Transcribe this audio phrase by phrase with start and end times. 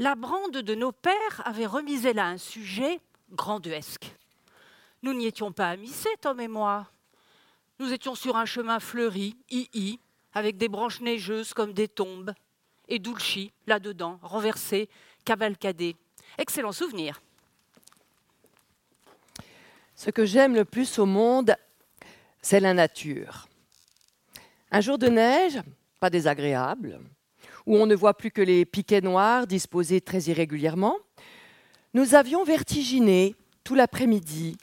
[0.00, 3.00] La brande de nos pères avait remisé là un sujet
[3.32, 4.16] granduesque.
[5.02, 6.90] Nous n'y étions pas amissés, Tom et moi.
[7.78, 10.00] Nous étions sur un chemin fleuri, i
[10.32, 12.32] avec des branches neigeuses comme des tombes,
[12.88, 14.88] et Dulci, là-dedans, renversé,
[15.26, 15.96] cavalcadé.
[16.38, 17.20] Excellent souvenir.
[19.94, 21.54] Ce que j'aime le plus au monde,
[22.40, 23.48] c'est la nature.
[24.70, 25.60] Un jour de neige,
[26.00, 27.00] pas désagréable,
[27.66, 30.96] où on ne voit plus que les piquets noirs disposés très irrégulièrement,
[31.94, 34.56] nous avions vertiginé tout l'après-midi,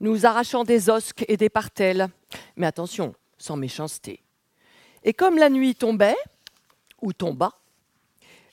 [0.00, 2.08] nous arrachant des osques et des partelles,
[2.56, 4.20] mais attention, sans méchanceté.
[5.04, 6.16] Et comme la nuit tombait,
[7.02, 7.52] ou tomba,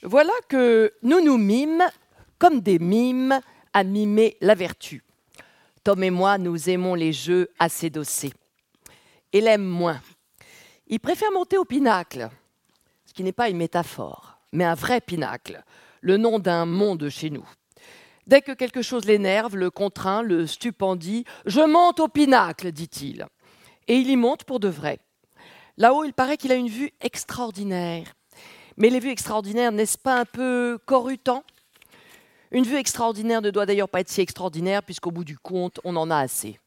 [0.04, 1.84] voilà que nous nous mîmes,
[2.38, 3.40] comme des mimes,
[3.72, 5.04] à mimer la vertu.
[5.84, 8.34] Tom et moi, nous aimons les jeux assez dossés.
[9.32, 10.00] Il aime moins.
[10.88, 12.30] Il préfère monter au pinacle,
[13.14, 15.64] qui n'est pas une métaphore, mais un vrai pinacle,
[16.02, 17.48] le nom d'un monde chez nous.
[18.28, 23.28] Dès que quelque chose l'énerve, le contraint, le stupendie, je monte au pinacle, dit-il.
[23.88, 25.00] Et il y monte pour de vrai.
[25.78, 28.14] Là-haut, il paraît qu'il a une vue extraordinaire.
[28.78, 31.44] Mais les vues extraordinaires, n'est-ce pas un peu corrutant?
[32.52, 35.96] Une vue extraordinaire ne doit d'ailleurs pas être si extraordinaire, puisqu'au bout du compte, on
[35.96, 36.60] en a assez.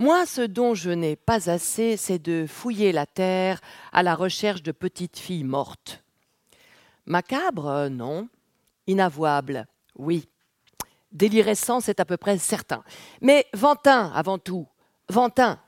[0.00, 3.60] Moi, ce dont je n'ai pas assez, c'est de fouiller la terre
[3.92, 6.04] à la recherche de petites filles mortes.
[7.04, 8.28] Macabre, non.
[8.86, 10.28] Inavouable, oui.
[11.10, 12.84] Délirescent, c'est à peu près certain.
[13.20, 14.68] Mais Ventin, avant tout.
[15.08, 15.58] Ventin.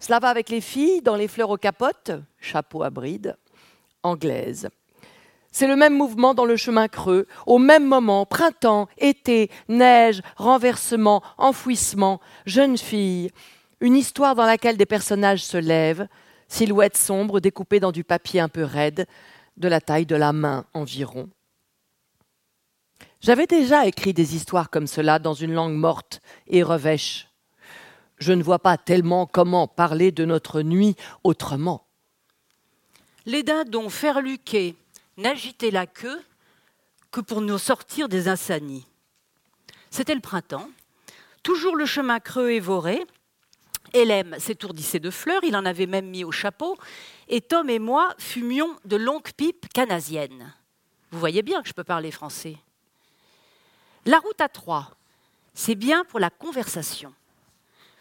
[0.00, 3.38] Cela va avec les filles dans les fleurs aux capotes, chapeau à bride,
[4.02, 4.68] anglaise.
[5.58, 11.22] C'est le même mouvement dans le chemin creux, au même moment, printemps, été, neige, renversement,
[11.38, 13.30] enfouissement, jeune fille,
[13.80, 16.08] une histoire dans laquelle des personnages se lèvent,
[16.46, 19.06] silhouettes sombres découpées dans du papier un peu raide,
[19.56, 21.30] de la taille de la main environ.
[23.22, 27.28] J'avais déjà écrit des histoires comme cela dans une langue morte et revêche.
[28.18, 31.86] Je ne vois pas tellement comment parler de notre nuit autrement.
[33.24, 34.76] Les dindons ferluqués
[35.16, 36.22] n'agiter la queue
[37.10, 38.86] que pour nous sortir des insanies.
[39.90, 40.68] C'était le printemps,
[41.42, 43.06] toujours le chemin creux et voré.
[43.92, 46.76] Hélène s'étourdissait de fleurs, il en avait même mis au chapeau,
[47.28, 50.52] et Tom et moi fumions de longues pipes canadiennes.
[51.10, 52.56] Vous voyez bien que je peux parler français.
[54.04, 54.90] La route à trois,
[55.54, 57.14] c'est bien pour la conversation.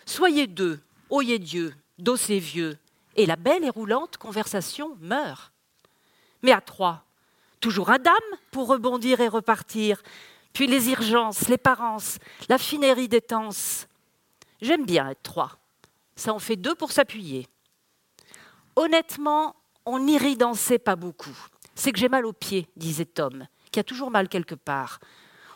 [0.06, 2.78] Soyez deux, oyez Dieu, dossez vieux,
[3.16, 5.55] et la belle et roulante conversation meurt.
[6.46, 7.04] Mais à trois,
[7.60, 8.14] toujours un dame
[8.52, 10.04] pour rebondir et repartir,
[10.54, 12.20] puis les urgences, les parences,
[12.50, 13.88] la finerie des tenses.
[14.62, 15.58] J'aime bien être trois.
[16.16, 17.48] Ça en fait deux pour s'appuyer.
[18.76, 19.56] Honnêtement,
[19.88, 21.36] on n'iridançait pas beaucoup.
[21.74, 25.00] C'est que j'ai mal aux pieds, disait Tom, qui a toujours mal quelque part,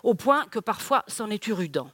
[0.02, 1.92] au point que parfois c'en est urudent.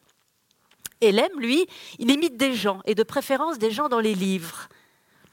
[1.02, 1.68] Hélène, lui,
[2.00, 4.70] il imite des gens, et de préférence des gens dans les livres.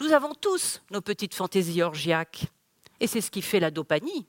[0.00, 2.48] Nous avons tous nos petites fantaisies orgiaques,
[3.02, 4.26] et c'est ce qui fait la dopanie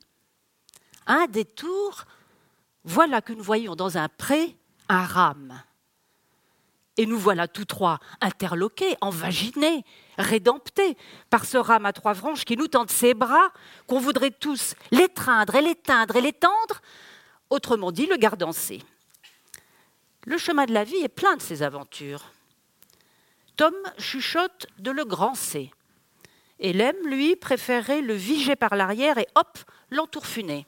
[1.06, 2.06] un détour,
[2.84, 4.56] voilà que nous voyons dans un pré
[4.88, 5.61] un rame.
[6.95, 9.84] Et nous voilà tous trois interloqués, envaginés,
[10.17, 10.95] rédemptés
[11.29, 13.51] par ce rame à trois branches qui nous tente ses bras,
[13.88, 16.81] qu'on voudrait tous l'étreindre et l'éteindre et l'étendre,
[17.50, 18.81] autrement dit le gardancer.
[20.25, 22.31] Le chemin de la vie est plein de ces aventures.
[23.57, 25.72] Tom chuchote de le grand C.
[26.63, 29.59] Hélène, lui, préférait le viger par l'arrière et hop,
[29.91, 30.66] l'entourfuner.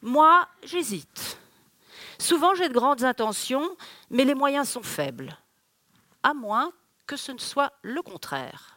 [0.00, 1.38] Moi, j'hésite.
[2.18, 3.68] Souvent, j'ai de grandes intentions,
[4.10, 5.36] mais les moyens sont faibles.
[6.22, 6.70] À moins
[7.06, 8.76] que ce ne soit le contraire.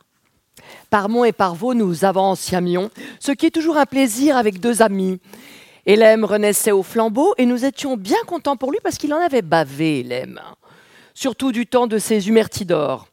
[0.90, 2.90] Par Mont et par Vaux, nous avanciamions,
[3.20, 5.20] ce qui est toujours un plaisir avec deux amis.
[5.86, 9.42] Hélène renaissait au flambeau et nous étions bien contents pour lui parce qu'il en avait
[9.44, 10.42] bavé, Hélène.
[11.14, 13.08] Surtout du temps de ses humertidores.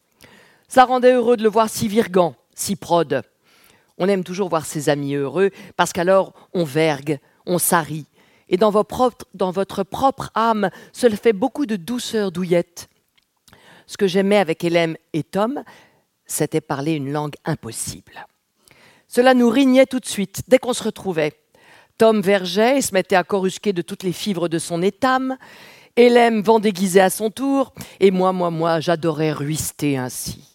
[0.69, 3.23] Ça rendait heureux de le voir si virgant, si prode.
[3.99, 8.07] On aime toujours voir ses amis heureux parce qu'alors on vergue, on s'arrit.
[8.49, 12.89] Et dans, votre propre âme se fait beaucoup de douceur douillette.
[13.87, 15.63] Ce que j'aimais avec Hélène et Tom,
[16.27, 18.27] c'était parler une langue impossible.
[19.09, 21.33] Cela nous rignait tout de suite, dès qu'on se retrouvait.
[21.99, 25.37] Tom vergeait et se mettait à corusquer de toutes les fibres de son étame.
[25.97, 30.50] Hélène vent déguisé à son tour, et moi, moi, moi, j'adorais ruister ainsi.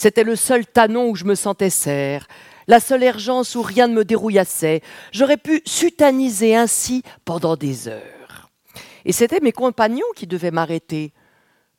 [0.00, 2.26] C'était le seul tanon où je me sentais serre,
[2.66, 4.80] la seule urgence où rien ne me dérouillassait.
[5.12, 8.48] J'aurais pu sutaniser ainsi pendant des heures.
[9.04, 11.12] Et c'était mes compagnons qui devaient m'arrêter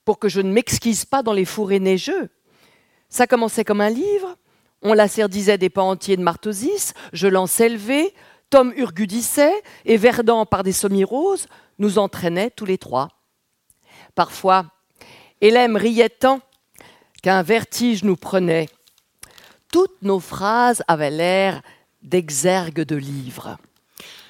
[0.06, 2.30] pour que je ne m'exquise pas dans les fourrés neigeux.
[3.10, 4.38] Ça commençait comme un livre,
[4.84, 8.14] on la serdisait des pans entiers de martosis, je l'en s'élevait,
[8.52, 11.48] Tom urgudissait et Verdant, par des semi-roses,
[11.80, 13.08] nous entraînait tous les trois.
[14.14, 14.68] Parfois,
[15.42, 16.40] Hélène riait tant
[17.22, 18.70] qu'un vertige nous prenait.
[19.72, 21.62] Toutes nos phrases avaient l'air
[22.02, 23.58] d'exergues de livres.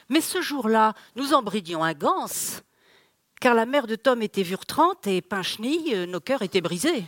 [0.09, 2.63] Mais ce jour-là, nous en bridions un ganse,
[3.39, 7.05] car la mère de Tom était vurtrante et Pinchenille, euh, nos cœurs étaient brisés.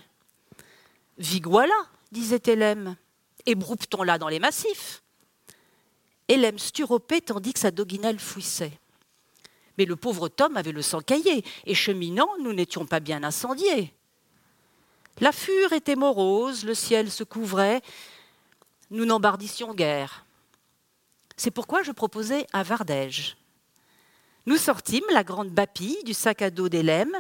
[1.17, 1.75] Viguoila,
[2.11, 2.95] disait Hélène,
[3.45, 5.03] et brouptons-la dans les massifs.
[6.27, 8.79] Hélène sturopait tandis que sa doguinelle fouissait.
[9.77, 13.93] Mais le pauvre Tom avait le sang caillé, et cheminant, nous n'étions pas bien incendiés.
[15.19, 17.81] La fure était morose, le ciel se couvrait,
[18.89, 20.25] nous n'embardissions guère.
[21.37, 23.37] C'est pourquoi je proposais un Vardège.
[24.45, 27.13] Nous sortîmes la grande bapille du sac à dos d'Hélène.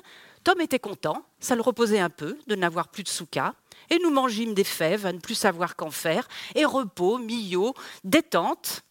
[0.43, 3.55] Tom était content, ça le reposait un peu de n'avoir plus de souka.
[3.89, 7.73] Et nous mangîmes des fèves à ne plus savoir qu'en faire, et repos, millot,
[8.03, 8.83] détente,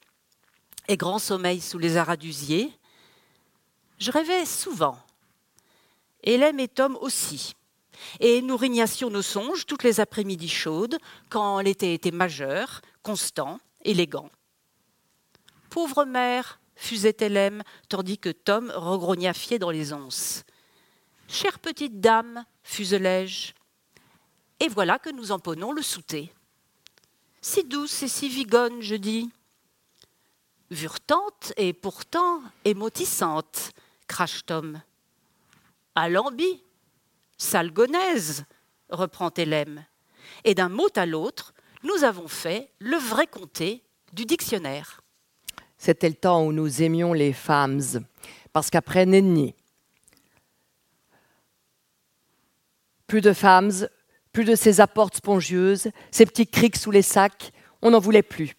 [0.88, 2.72] et grand sommeil sous les aradusiers.
[3.99, 4.99] Je rêvais souvent.
[6.22, 7.54] Hélène et Tom aussi.
[8.20, 14.31] Et nous régnassions nos songes toutes les après-midi chaudes, quand l'été était majeur, constant, élégant.
[15.70, 20.44] Pauvre mère, fusait Hélène, tandis que Tom regrogna fier dans les onces.
[21.28, 23.52] Chère petite dame, fuselai-je.
[24.60, 26.32] Et voilà que nous emponnons le souter.
[27.40, 29.31] Si douce et si vigonne, je dis.
[30.70, 33.72] Vurtante et pourtant émotissante,
[34.06, 34.81] crache Tom.
[35.94, 36.62] Alambi,
[37.43, 38.44] salgonaise,
[38.89, 39.87] reprend Hélène.
[40.44, 41.53] Et d'un mot à l'autre,
[41.83, 45.03] nous avons fait le vrai comté du dictionnaire.
[45.77, 47.81] C'était le temps où nous aimions les femmes,
[48.53, 49.55] parce qu'après Nenni,
[53.09, 53.73] plus de femmes,
[54.33, 57.53] plus de ces apportes spongieuses, ces petits crics sous les sacs,
[57.83, 58.55] on n'en voulait plus.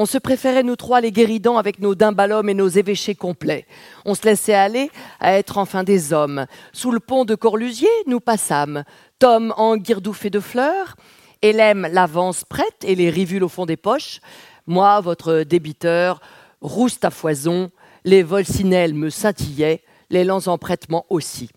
[0.00, 3.66] On se préférait, nous trois, les guéridans avec nos dimbalomes et nos évêchés complets.
[4.04, 6.46] On se laissait aller à être enfin des hommes.
[6.72, 8.84] Sous le pont de Corlusier, nous passâmes.
[9.18, 10.94] Tom en guirdoufé de fleurs,
[11.42, 14.20] Hélène l'avance prête et les rivules au fond des poches.
[14.68, 16.20] Moi, votre débiteur,
[16.60, 17.72] rouste à foison,
[18.04, 21.50] les volsinelles me scintillaient, les lents emprêtements aussi.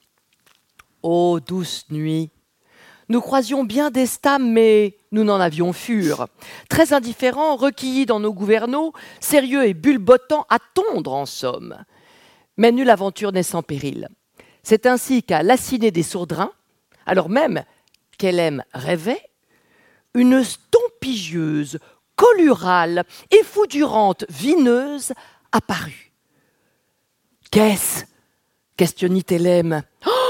[1.03, 2.31] Ô douce nuit
[3.11, 6.29] Nous croisions bien des stames, mais nous n'en avions fure.
[6.69, 11.83] Très indifférents, requillis dans nos gouverneaux, sérieux et bulbotants à tondre en somme.
[12.55, 14.07] Mais nulle aventure n'est sans péril.
[14.63, 16.53] C'est ainsi qu'à l'assiné des sourdrins,
[17.05, 17.65] alors même
[18.17, 19.29] qu'elle rêvait,
[20.13, 21.79] une stompigieuse
[22.15, 25.11] collurale et foudurante vineuse
[25.51, 26.13] apparut.
[27.51, 28.05] Qu'est-ce?
[28.77, 29.83] questionnit Hélène.
[30.07, 30.20] Oh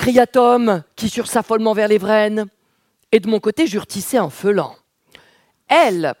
[0.00, 2.46] cria Tom, qui sursafollement vers les vraines.
[3.12, 4.74] Et de mon côté, j'urtissais en feulant.
[5.68, 6.14] Elle,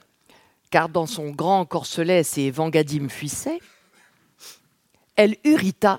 [0.68, 3.58] car dans son grand corselet ses vangadimes fuissaient,
[5.16, 5.98] elle urita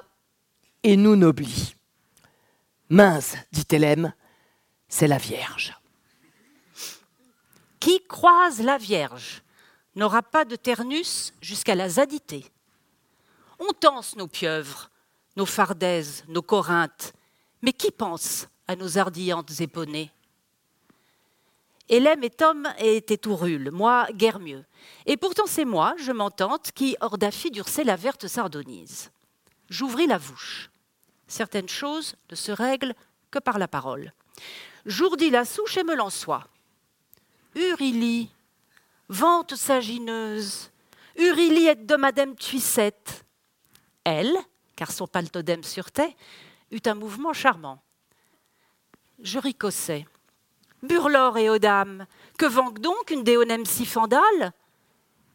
[0.83, 1.73] et nous noblit.
[2.89, 4.13] Mince, dit Hélène,
[4.87, 5.73] c'est la Vierge.
[7.79, 9.41] Qui croise la Vierge
[9.95, 12.45] n'aura pas de ternus jusqu'à la zadité.
[13.57, 14.91] On tense nos pieuvres,
[15.35, 17.13] nos fardaises, nos corinthes,
[17.61, 20.11] mais qui pense à nos ardillantes éponnées
[21.89, 23.37] Hélène et Tom étaient tout
[23.73, 24.63] moi guère mieux.
[25.05, 29.11] Et pourtant c'est moi, je m'entente, qui, hors d'affidurcer la verte sardonise.
[29.69, 30.69] J'ouvris la bouche.
[31.27, 32.95] Certaines choses ne se règlent
[33.29, 34.13] que par la parole.
[34.85, 36.47] J'ourdis la souche et me lançois.
[37.55, 38.29] Urilie,
[39.09, 40.71] vente sagineuse,
[41.17, 43.25] Urilie est de Madame Tuissette.
[44.05, 44.33] Elle,
[44.77, 46.15] car son paltodème surtait,
[46.71, 47.81] eut un mouvement charmant.
[49.21, 50.05] Je ricossais.
[50.83, 54.51] Burlor et Odame, que vanque donc une déonème si fandale?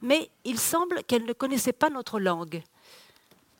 [0.02, 2.62] Mais il semble qu'elle ne connaissait pas notre langue.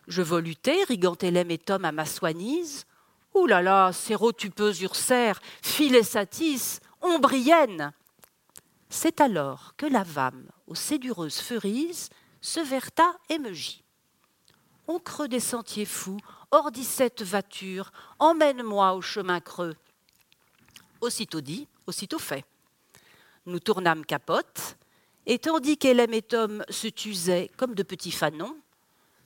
[0.09, 0.85] Je volutais,
[1.23, 2.87] Hélène et Tom à ma soignise.
[3.35, 7.93] Ouh là là, sérotupeuses ursères, filet satis, ombrienne
[8.89, 12.09] c'est alors que la vame aux sédureuses ferises
[12.41, 13.83] se verta et me gît.
[14.89, 16.21] On creux des sentiers fous,
[16.57, 19.77] hors dix-sept voitures, emmène-moi au chemin creux.
[21.03, 22.47] Aussitôt dit, aussitôt fait.
[23.45, 24.79] Nous tournâmes capote,
[25.27, 28.57] et tandis qu'Hélène et Tom se tusaient comme de petits fanons,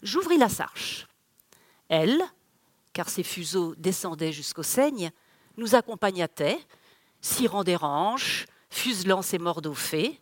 [0.03, 1.07] j'ouvris la sarche.
[1.89, 2.21] Elle,
[2.93, 5.13] car ses fuseaux descendaient jusqu'au seigne,
[5.57, 6.59] nous accompagnatait,
[7.21, 10.21] cirant des ranches, fuselant ses morts fées,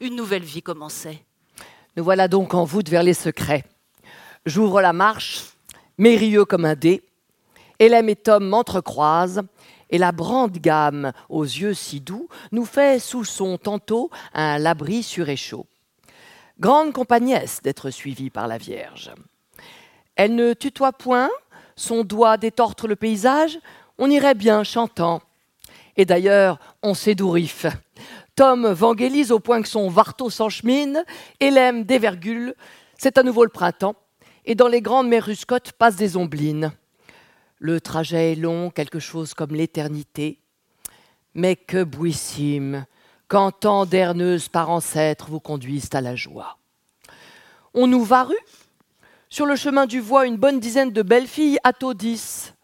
[0.00, 1.24] une nouvelle vie commençait.
[1.96, 3.64] Nous voilà donc en voûte vers les secrets.
[4.44, 5.49] J'ouvre la marche,
[5.98, 7.02] mérieux comme un dé.
[7.78, 9.42] Et Tom m'entrecroisent,
[9.90, 15.02] et la brande gamme, aux yeux si doux, nous fait sous son tantôt un labri
[15.02, 15.66] sur échaud.
[16.58, 19.12] Grande compagnesse d'être suivie par la Vierge.
[20.14, 21.30] Elle ne tutoie point,
[21.74, 23.58] son doigt détortre le paysage,
[23.98, 25.22] on irait bien chantant.
[25.96, 27.66] Et d'ailleurs, on s'édouriffe.
[28.36, 31.04] Tom vangélise au point que son varto s'enchemine,
[31.40, 32.54] Hélène dévergule,
[32.98, 33.96] c'est à nouveau le printemps,
[34.44, 35.28] et dans les grandes mers
[35.78, 36.72] passent des omblines.
[37.58, 40.38] Le trajet est long, quelque chose comme l'éternité,
[41.34, 42.86] mais que bouissime
[43.28, 46.58] quand tant d'herneuses par ancêtres vous conduisent à la joie.
[47.74, 48.34] On nous varut
[49.28, 52.54] sur le chemin du voie une bonne dizaine de belles filles attourdissent.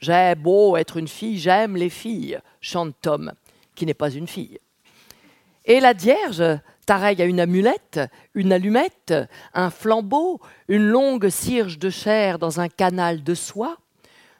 [0.00, 3.32] J'ai beau être une fille, j'aime les filles, chante Tom,
[3.76, 4.58] qui n'est pas une fille.
[5.64, 6.42] Et la Vierge,
[6.90, 8.00] pareille à une amulette,
[8.34, 9.14] une allumette,
[9.54, 13.76] un flambeau, une longue cierge de chair dans un canal de soie,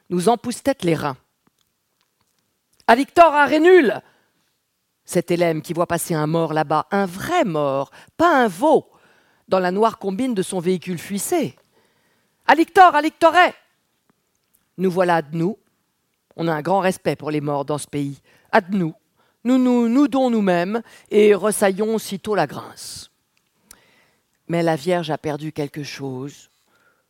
[0.08, 1.16] nous empousse-t-elle les reins.
[2.88, 4.02] À Victor, à Rénul
[5.04, 8.90] C'est Hélène qui voit passer un mort là-bas, un vrai mort, pas un veau,
[9.46, 11.54] dans la noire combine de son véhicule fuissé.
[12.48, 13.54] À Victor, à Lictoret
[14.76, 15.56] Nous voilà de nous.
[16.34, 18.20] On a un grand respect pour les morts dans ce pays.
[18.50, 18.92] À nous,
[19.44, 23.10] nous nous noudons nous-mêmes et ressaillons sitôt la grince.
[24.48, 26.50] Mais la Vierge a perdu quelque chose.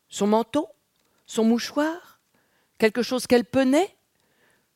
[0.08, 0.68] Son manteau?
[1.26, 2.20] Son mouchoir?
[2.78, 3.94] Quelque chose qu'elle penait?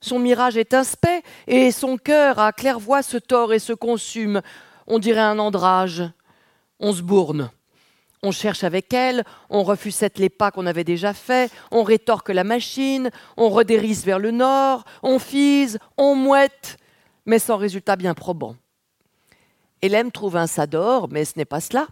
[0.00, 4.42] Son mirage est inspect et son cœur à claire-voix se tord et se consume.
[4.86, 6.02] On dirait un andrage.
[6.80, 7.50] On se bourne.
[8.22, 12.42] On cherche avec elle, on refusette les pas qu'on avait déjà faits, on rétorque la
[12.42, 16.78] machine, on redérisse vers le nord, on fise, on mouette,
[17.26, 18.56] mais sans résultat bien probant.
[19.82, 21.86] Hélène trouve un sador, mais ce n'est pas cela.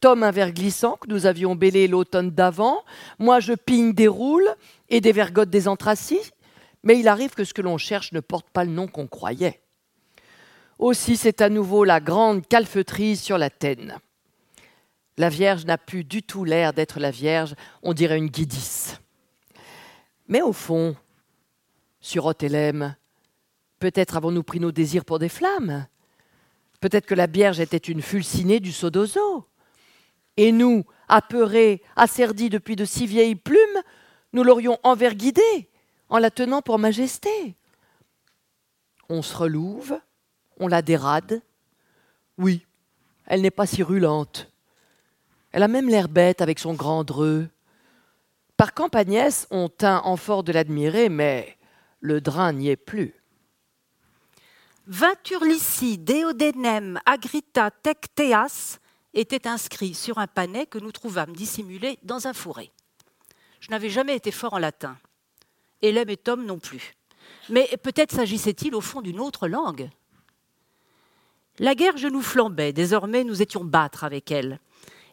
[0.00, 2.82] Tom un verre glissant que nous avions bêlé l'automne d'avant,
[3.18, 4.48] moi je pigne des roules
[4.88, 6.32] et des vergotes des anthracis,
[6.82, 9.60] mais il arrive que ce que l'on cherche ne porte pas le nom qu'on croyait.
[10.78, 13.98] Aussi c'est à nouveau la grande calfeutrise sur la tenne.
[15.18, 18.98] La Vierge n'a plus du tout l'air d'être la Vierge, on dirait une guidisse.
[20.28, 20.96] Mais au fond,
[22.00, 22.96] sur Hélène,
[23.80, 25.86] Peut-être avons-nous pris nos désirs pour des flammes.
[26.80, 29.46] Peut-être que la Vierge était une fulcinée du Sodozo.
[30.36, 33.82] Et nous, apeurés, asserdis depuis de si vieilles plumes,
[34.32, 35.68] nous l'aurions envers guidée
[36.10, 37.56] en la tenant pour majesté.
[39.08, 39.98] On se relouve,
[40.58, 41.42] on la dérade.
[42.36, 42.66] Oui,
[43.26, 44.52] elle n'est pas si rulante.
[45.52, 47.48] Elle a même l'air bête avec son grand dreux.
[48.58, 51.56] Par campagnès, on tint en fort de l'admirer, mais
[52.00, 53.19] le drain n'y est plus.
[54.90, 58.80] Vinturlici Deodenem Agrita Tecteas
[59.14, 62.72] était inscrit sur un pannet que nous trouvâmes dissimulé dans un fourré.
[63.60, 64.98] Je n'avais jamais été fort en latin.
[65.80, 66.96] Hélène et Tom non plus.
[67.50, 69.88] Mais peut-être s'agissait-il au fond d'une autre langue.
[71.60, 74.58] La guerre nous flambait, désormais nous étions battre avec elle.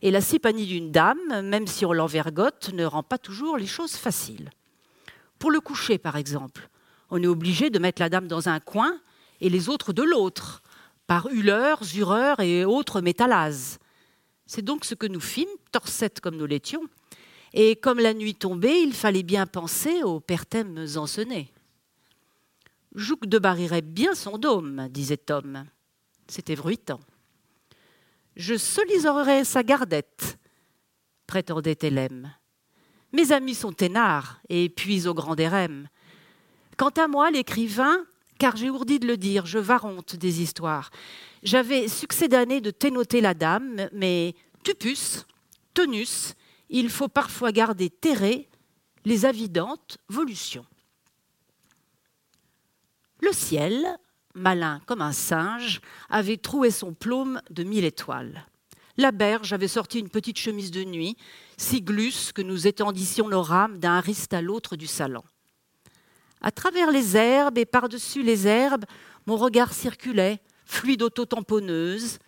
[0.02, 3.96] Et la sympanie d'une dame, même si on l'envergote, ne rend pas toujours les choses
[3.96, 4.50] faciles.
[5.38, 6.68] Pour le coucher, par exemple,
[7.12, 9.00] on est obligé de mettre la dame dans un coin
[9.42, 10.62] et les autres de l'autre,
[11.06, 13.80] par huleurs, zureurs et autres métallases.
[14.46, 16.84] C'est donc ce que nous fîmes, torsettes comme nous l'étions.
[17.54, 21.52] Et comme la nuit tombait, il fallait bien penser aux perthèmes ensonnés.
[22.94, 25.66] Jouque de barrirait bien son dôme, disait Tom.
[26.28, 27.00] C'était bruitant.
[28.36, 30.38] Je soliserai sa gardette,
[31.26, 32.38] prétendait Hélène.
[33.14, 35.88] Mes amis sont teinards et puis au grand dérème.
[36.78, 38.06] Quant à moi, l'écrivain,
[38.38, 40.90] car j'ai ourdi de le dire, je varonte des histoires.
[41.44, 45.26] J'avais succès d'année de ténoter la dame, mais tupus,
[45.74, 46.36] tenus,
[46.70, 48.50] il faut parfois garder terré
[49.06, 50.66] les avidantes volutions.
[53.22, 53.98] Le ciel,
[54.36, 58.46] malin comme un singe, avait troué son plaume de mille étoiles.
[58.98, 61.18] La berge avait sorti une petite chemise de nuit,
[61.56, 65.24] si glusse que nous étendissions nos rames d'un riste à l'autre du salon.
[66.42, 68.86] À travers les herbes et par-dessus les herbes,
[69.26, 72.20] mon regard circulait, fluide auto-tamponneuse.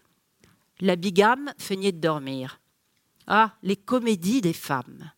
[0.80, 2.60] La bigame feignait de dormir.
[3.28, 5.12] Ah, les comédies des femmes.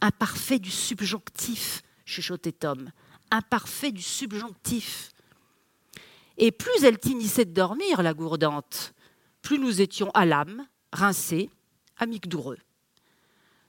[0.00, 2.90] Imparfait du subjonctif, chuchotait Tom.
[3.30, 5.10] Imparfait du subjonctif.
[6.36, 8.92] Et plus elle tignissait de dormir, la gourdante,
[9.40, 11.50] plus nous étions à l'âme, rincés,
[11.96, 12.58] amigdoureux.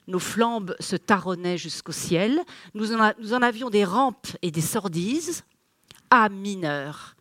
[0.08, 2.42] Nos flambes se taronnaient jusqu'au ciel.
[2.72, 5.44] Nous en, avions des rampes et des sordises.
[6.10, 7.14] À mineur.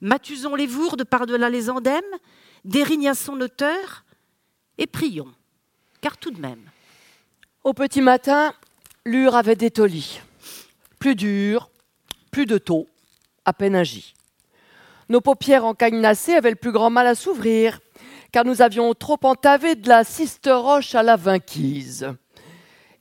[0.00, 2.02] Matusons les vourdes par-delà les endèmes,
[2.64, 4.04] dérignassons nos teurs
[4.76, 5.32] et prions.
[6.00, 6.68] Car tout de même.
[7.62, 8.52] Au petit matin,
[9.06, 10.20] l'ure avait détoli.
[10.98, 11.70] Plus dur,
[12.32, 12.88] plus de taux,
[13.44, 14.14] à peine agi.
[15.08, 17.78] Nos paupières encagnacées avaient le plus grand mal à s'ouvrir,
[18.32, 20.02] car nous avions trop entavé de la
[20.46, 22.12] roche à la vinquise.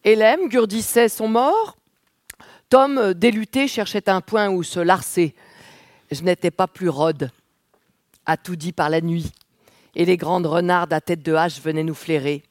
[0.04, 1.78] Hélène gurdissait son mort.
[2.70, 5.36] Tom, déluté, cherchait un point où se larcer.
[6.10, 7.32] Je n'étais pas plus rode,
[8.26, 9.32] a tout dit par la nuit,
[9.96, 12.44] et les grandes renardes à tête de hache venaient nous flairer.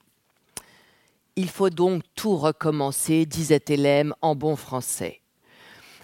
[1.36, 5.20] Il faut donc tout recommencer, disait Hélène en bon français.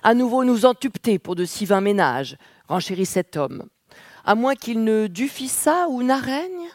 [0.02, 2.36] À nouveau nous entupter pour de si vains ménages,
[2.68, 3.68] renchérit Tom.
[4.24, 5.06] À moins qu'il ne
[5.48, 6.68] ça ou n'araigne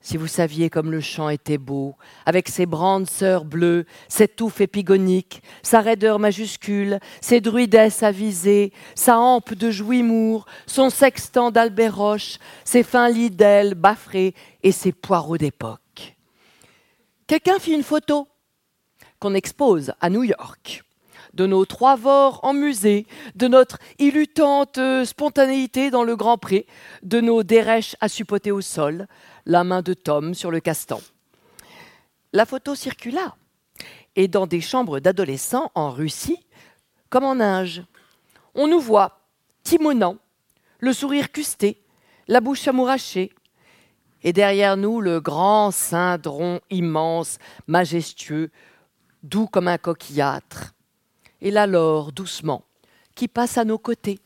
[0.00, 4.62] si vous saviez comme le champ était beau, avec ses brandes sœurs bleues, ses touffes
[4.62, 12.38] épigoniques, sa raideur majuscule, ses druidesses avisées, sa hampe de jouimour, son sextant d'Albert Roche,
[12.64, 16.16] ses fins lits d'ailes baffrés et ses poireaux d'époque.
[17.26, 18.26] Quelqu'un fit une photo
[19.18, 20.82] qu'on expose à New York
[21.34, 26.66] de nos trois vores en musée, de notre illutante spontanéité dans le Grand Pré,
[27.02, 29.06] de nos dérèches à suppoter au sol,
[29.46, 31.00] la main de Tom sur le castan.
[32.32, 33.36] La photo circula,
[34.16, 36.44] et dans des chambres d'adolescents en Russie,
[37.08, 37.86] comme en Inde.
[38.54, 39.20] On nous voit,
[39.62, 40.16] timonant,
[40.78, 41.82] le sourire custé,
[42.28, 43.32] la bouche amourachée,
[44.22, 48.50] et derrière nous le grand cindron immense, majestueux,
[49.22, 50.74] doux comme un coquillâtre,
[51.40, 52.64] et la laure doucement,
[53.14, 54.18] qui passe à nos côtés,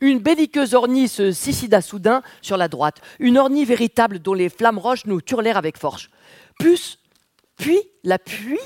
[0.00, 4.78] une belliqueuse ornie se suicida soudain sur la droite, une ornie véritable dont les flammes
[4.78, 6.08] roches nous turlèrent avec force.
[6.58, 8.58] Puis la pluie,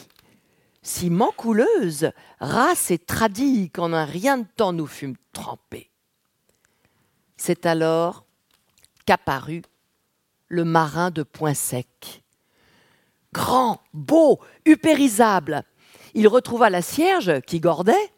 [0.83, 2.11] si mancouleuse,
[2.41, 5.91] race et tradie qu'en un rien de temps nous fûmes trempés.
[7.37, 8.25] C'est alors
[9.07, 9.63] qu'apparut
[10.49, 12.23] le marin de Point Sec.
[13.33, 15.65] Grand, beau, upérisable,
[16.15, 18.13] il retrouva la cierge qui gordait,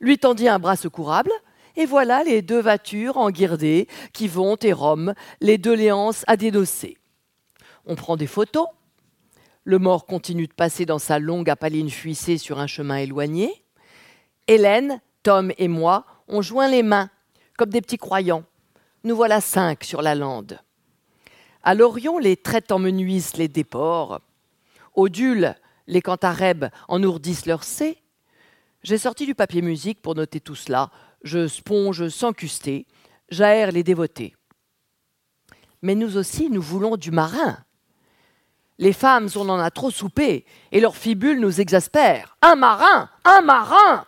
[0.00, 1.32] lui tendit un bras secourable,
[1.80, 6.98] et voilà les deux voitures enguirdées qui vont et Rome, les deux léances à dénoncer.
[7.86, 8.66] On prend des photos.
[9.64, 13.64] Le mort continue de passer dans sa longue apaline fuissée sur un chemin éloigné.
[14.46, 17.08] Hélène, Tom et moi, on joint les mains,
[17.56, 18.44] comme des petits croyants.
[19.04, 20.58] Nous voilà cinq sur la lande.
[21.62, 24.20] À l'Orion, les traites emmenuisent les déports.
[24.94, 25.54] Au Dule,
[25.86, 27.96] les cantarèbes ennourdissent leur C.
[28.82, 30.90] J'ai sorti du papier musique pour noter tout cela,
[31.22, 32.86] je sponge sans custer,
[33.28, 34.34] j'aère les dévotés.
[35.82, 37.58] Mais nous aussi, nous voulons du marin.
[38.78, 42.36] Les femmes, on en a trop soupé, et leurs fibules nous exaspèrent.
[42.40, 44.04] Un marin Un marin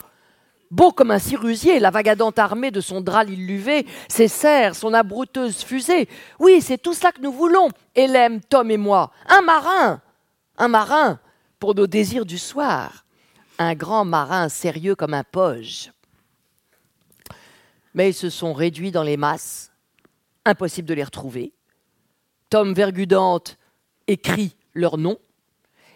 [0.70, 5.62] Beau comme un cirusier, la vagadante armée de son drap illuvé, ses serres, son abrouteuse
[5.62, 6.08] fusée.
[6.38, 9.10] Oui, c'est tout cela que nous voulons, Hélène, Tom et moi.
[9.28, 10.00] Un marin
[10.56, 11.20] Un marin
[11.58, 13.01] pour nos désirs du soir.
[13.62, 15.92] Un grand marin sérieux comme un poge
[17.94, 19.72] mais ils se sont réduits dans les masses.
[20.44, 21.52] Impossible de les retrouver.
[22.50, 23.58] Tom Vergudante
[24.06, 25.18] écrit leur nom.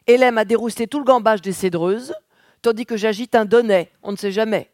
[0.07, 2.15] Hélène a dérousté tout le gambage des cédreuses,
[2.63, 4.71] tandis que j'agite un donnet, on ne sait jamais.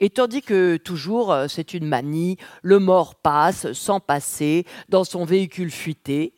[0.00, 5.24] Et tandis que toujours euh, c'est une manie, le mort passe sans passer dans son
[5.24, 6.34] véhicule fuité,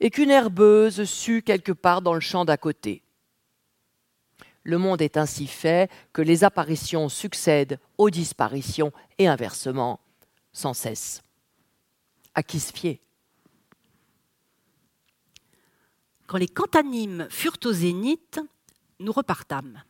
[0.00, 3.03] et qu'une herbeuse sue quelque part dans le champ d'à côté.
[4.64, 10.00] Le monde est ainsi fait que les apparitions succèdent aux disparitions et inversement,
[10.52, 11.22] sans cesse.
[12.34, 13.00] À qui se fier?
[16.26, 18.40] Quand les cantanimes furent au zénith,
[18.98, 19.82] nous repartâmes.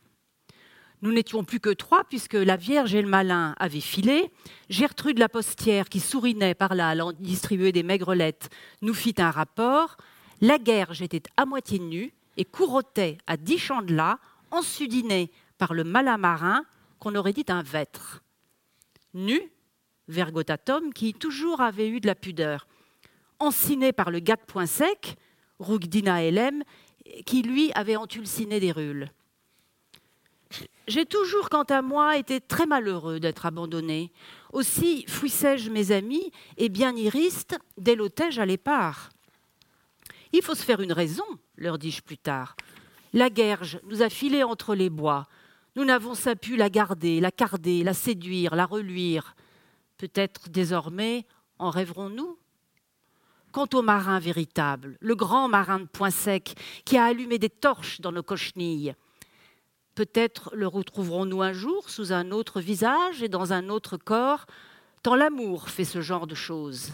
[1.01, 4.29] Nous n'étions plus que trois, puisque la Vierge et le malin avaient filé.
[4.69, 8.49] Gertrude la postière, qui sourinait par là, allant distribuer des maigrelettes,
[8.81, 9.95] nous fit un rapport.
[10.41, 14.19] La guerre, j'étais à moitié nue et courotait à dix champs de là
[14.55, 16.65] ensudiné par le marin
[16.99, 18.23] qu'on aurait dit un vêtre.
[19.13, 19.39] Nu,
[20.07, 22.67] Vergotatum, qui toujours avait eu de la pudeur.
[23.39, 25.17] Enciné par le gars de point sec,
[25.59, 26.63] Rugdina Elem,
[27.25, 29.11] qui lui avait entulciné des rules.
[30.87, 34.11] J'ai toujours, quant à moi, été très malheureux d'être abandonné.
[34.53, 39.09] Aussi fouissais-je mes amis, et bien iristes, délotai-je à l'épart.
[40.31, 41.25] Il faut se faire une raison,
[41.57, 42.55] leur dis-je plus tard.
[43.15, 45.25] La guerge nous a filé entre les bois.
[45.77, 49.37] Nous n'avons sa pu la garder, la carder, la séduire, la reluire.
[49.97, 51.25] Peut-être désormais
[51.57, 52.37] en rêverons-nous?
[53.53, 58.01] Quant au marin véritable, le grand marin de point sec qui a allumé des torches
[58.01, 58.95] dans nos cochenilles,
[59.95, 64.45] peut-être le retrouverons-nous un jour sous un autre visage et dans un autre corps,
[65.03, 66.89] tant l'amour fait ce genre de choses.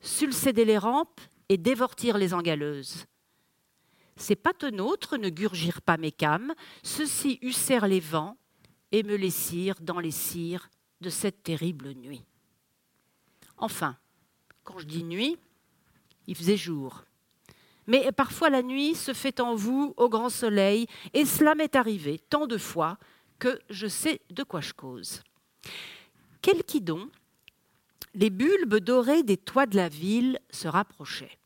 [0.00, 3.04] Sulcéder les rampes et dévortir les engaleuses.
[4.18, 6.52] Ces patenôtres ne gurgirent pas mes cames,
[6.82, 8.36] ceux-ci hussèrent les vents
[8.92, 10.68] et me laissirent dans les cires
[11.00, 12.24] de cette terrible nuit.
[13.56, 13.96] Enfin,
[14.64, 15.38] quand je dis nuit,
[16.26, 17.04] il faisait jour.
[17.86, 22.18] Mais parfois la nuit se fait en vous au grand soleil, et cela m'est arrivé
[22.18, 22.98] tant de fois
[23.38, 25.22] que je sais de quoi je cause.
[26.42, 27.10] Quel donc
[28.14, 31.37] les bulbes dorés des toits de la ville se rapprochaient.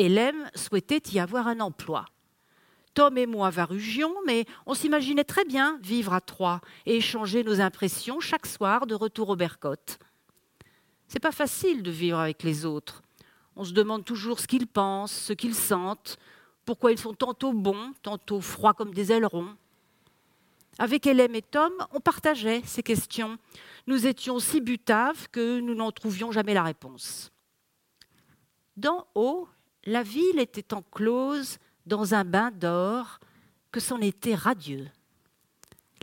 [0.00, 2.06] Hélène souhaitait y avoir un emploi.
[2.94, 7.60] Tom et moi varugions, mais on s'imaginait très bien vivre à trois et échanger nos
[7.60, 9.98] impressions chaque soir de retour au Bercotte.
[11.06, 13.02] C'est pas facile de vivre avec les autres.
[13.56, 16.16] On se demande toujours ce qu'ils pensent, ce qu'ils sentent,
[16.64, 19.54] pourquoi ils sont tantôt bons, tantôt froids comme des ailerons.
[20.78, 23.36] Avec Hélène et Tom, on partageait ces questions.
[23.86, 27.30] Nous étions si butaves que nous n'en trouvions jamais la réponse.
[28.78, 29.46] D'en haut,
[29.84, 33.18] la ville était enclose dans un bain d'or
[33.72, 34.88] que c'en était radieux.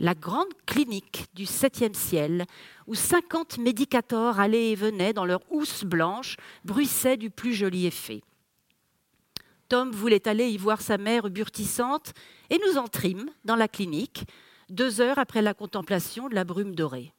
[0.00, 2.46] La grande clinique du septième ciel,
[2.86, 8.22] où cinquante médicateurs allaient et venaient dans leur housse blanche, bruissaient du plus joli effet.
[9.68, 12.14] Tom voulait aller y voir sa mère burtissante,
[12.48, 14.24] et nous entrîmes dans la clinique,
[14.70, 17.12] deux heures après la contemplation de la brume dorée.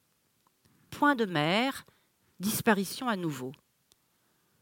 [0.90, 1.84] Point de mer,
[2.40, 3.52] disparition à nouveau.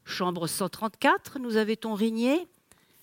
[0.09, 2.49] Chambre 134, nous avait-on rigné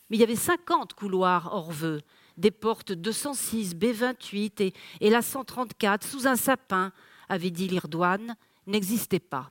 [0.09, 2.01] Mais il y avait 50 couloirs hors vœux,
[2.35, 6.91] des portes 206, B28 et, la 134, sous un sapin,
[7.29, 9.47] avait dit l'Irdouane, n'existait pas.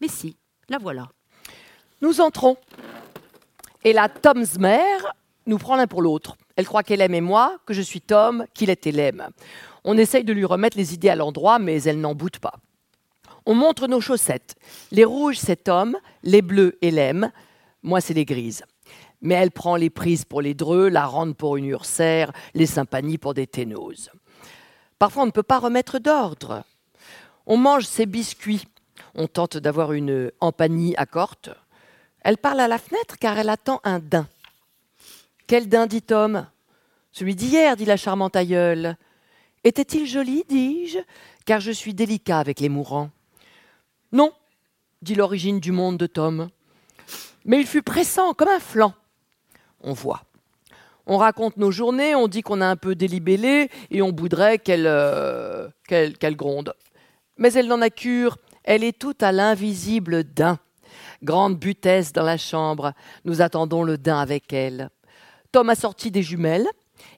[0.00, 0.36] Mais si,
[0.70, 1.10] la voilà.
[2.00, 2.56] Nous entrons.
[3.84, 5.12] Et la Tom's mère
[5.46, 6.36] nous prend l'un pour l'autre.
[6.56, 9.28] Elle croit qu'elle aime et moi, que je suis Tom, qu'il est Hélène.
[9.84, 12.54] On essaye de lui remettre les idées à l'endroit, mais elle n'en boute pas.
[13.46, 14.54] On montre nos chaussettes.
[14.90, 17.32] Les rouges, c'est Tom, les bleus, Hélène.
[17.82, 18.64] Moi, c'est les grises.
[19.20, 23.18] Mais elle prend les prises pour les dreux, la rende pour une ursère, les sympanies
[23.18, 24.10] pour des ténoses.
[24.98, 26.64] Parfois, on ne peut pas remettre d'ordre.
[27.46, 28.64] On mange ses biscuits.
[29.14, 31.50] On tente d'avoir une empanie à corte.
[32.20, 34.28] Elle parle à la fenêtre car elle attend un daim.
[35.46, 36.46] Quel daim, dit Tom
[37.10, 38.96] Celui d'hier, dit la charmante aïeule.
[39.64, 40.98] Était-il joli, dis-je,
[41.46, 43.10] car je suis délicat avec les mourants?
[44.12, 44.32] Non,
[45.00, 46.50] dit l'origine du monde de Tom.
[47.44, 48.94] Mais il fut pressant comme un flanc.
[49.80, 50.22] On voit.
[51.06, 55.68] On raconte nos journées, on dit qu'on a un peu délibellé et on voudrait euh,
[55.88, 56.74] qu'elle gronde.
[57.38, 60.58] Mais elle n'en a cure, elle est toute à l'invisible daim.
[61.22, 62.92] Grande butesse dans la chambre,
[63.24, 64.90] nous attendons le daim avec elle.
[65.50, 66.68] Tom a sorti des jumelles,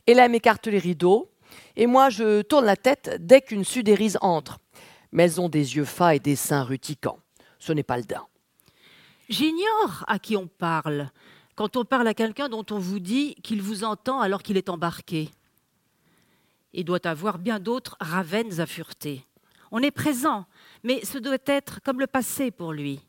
[0.06, 1.30] Hélène écarte les rideaux,
[1.76, 4.58] et moi je tourne la tête dès qu'une sudérise entre.
[5.14, 7.20] Mais elles ont des yeux fats et des seins ruticants.
[7.58, 8.26] Ce n'est pas le daim.
[9.30, 11.10] J'ignore à qui on parle
[11.54, 14.68] quand on parle à quelqu'un dont on vous dit qu'il vous entend alors qu'il est
[14.68, 15.30] embarqué.
[16.72, 19.24] Il doit avoir bien d'autres ravens à fureter.
[19.70, 20.46] On est présent,
[20.82, 23.00] mais ce doit être comme le passé pour lui.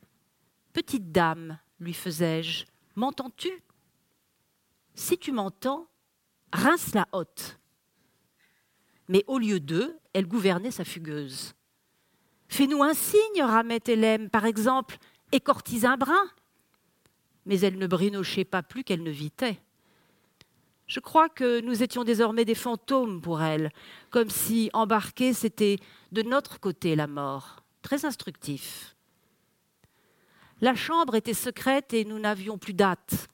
[0.74, 2.66] Petite dame, lui faisais-je,
[2.96, 3.52] m'entends-tu?
[4.94, 5.88] Si tu m'entends,
[6.54, 7.60] rince la hotte.
[9.10, 11.54] Mais au lieu d'eux, elle gouvernait sa fugueuse.
[12.56, 14.96] Fais-nous un signe, ramait Hélène, par exemple,
[15.34, 16.32] écortise un brin.
[17.46, 19.60] Mais elle ne brinochait pas plus qu'elle ne vitait.
[20.88, 23.72] Je crois que nous étions désormais des fantômes pour elle,
[24.10, 25.80] comme si embarquer c'était
[26.14, 27.62] de notre côté la mort.
[27.82, 28.96] Très instructif.
[30.62, 33.28] La chambre était secrète et nous n'avions plus date.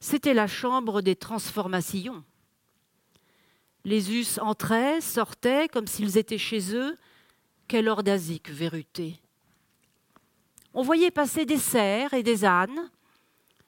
[0.00, 2.24] C'était la chambre des transformations.
[3.84, 6.98] Les us entraient, sortaient comme s'ils étaient chez eux.
[7.66, 9.20] Quelle ordasique vérité?
[10.74, 12.90] On voyait passer des cerfs et des ânes,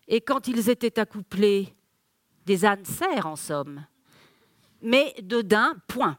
[0.08, 1.74] et quand ils étaient accouplés,
[2.44, 3.86] des ânes cerfs en somme.
[4.82, 6.18] Mais de daim, point.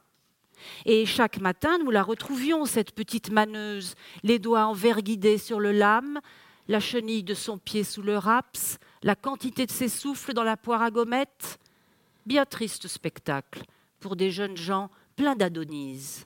[0.85, 6.19] Et chaque matin, nous la retrouvions, cette petite maneuse, les doigts enverguidés sur le lame,
[6.67, 10.57] la chenille de son pied sous le raps, la quantité de ses souffles dans la
[10.57, 11.59] poire à gommette.
[12.25, 13.63] Bien triste spectacle
[13.99, 16.25] pour des jeunes gens pleins d'Adonis.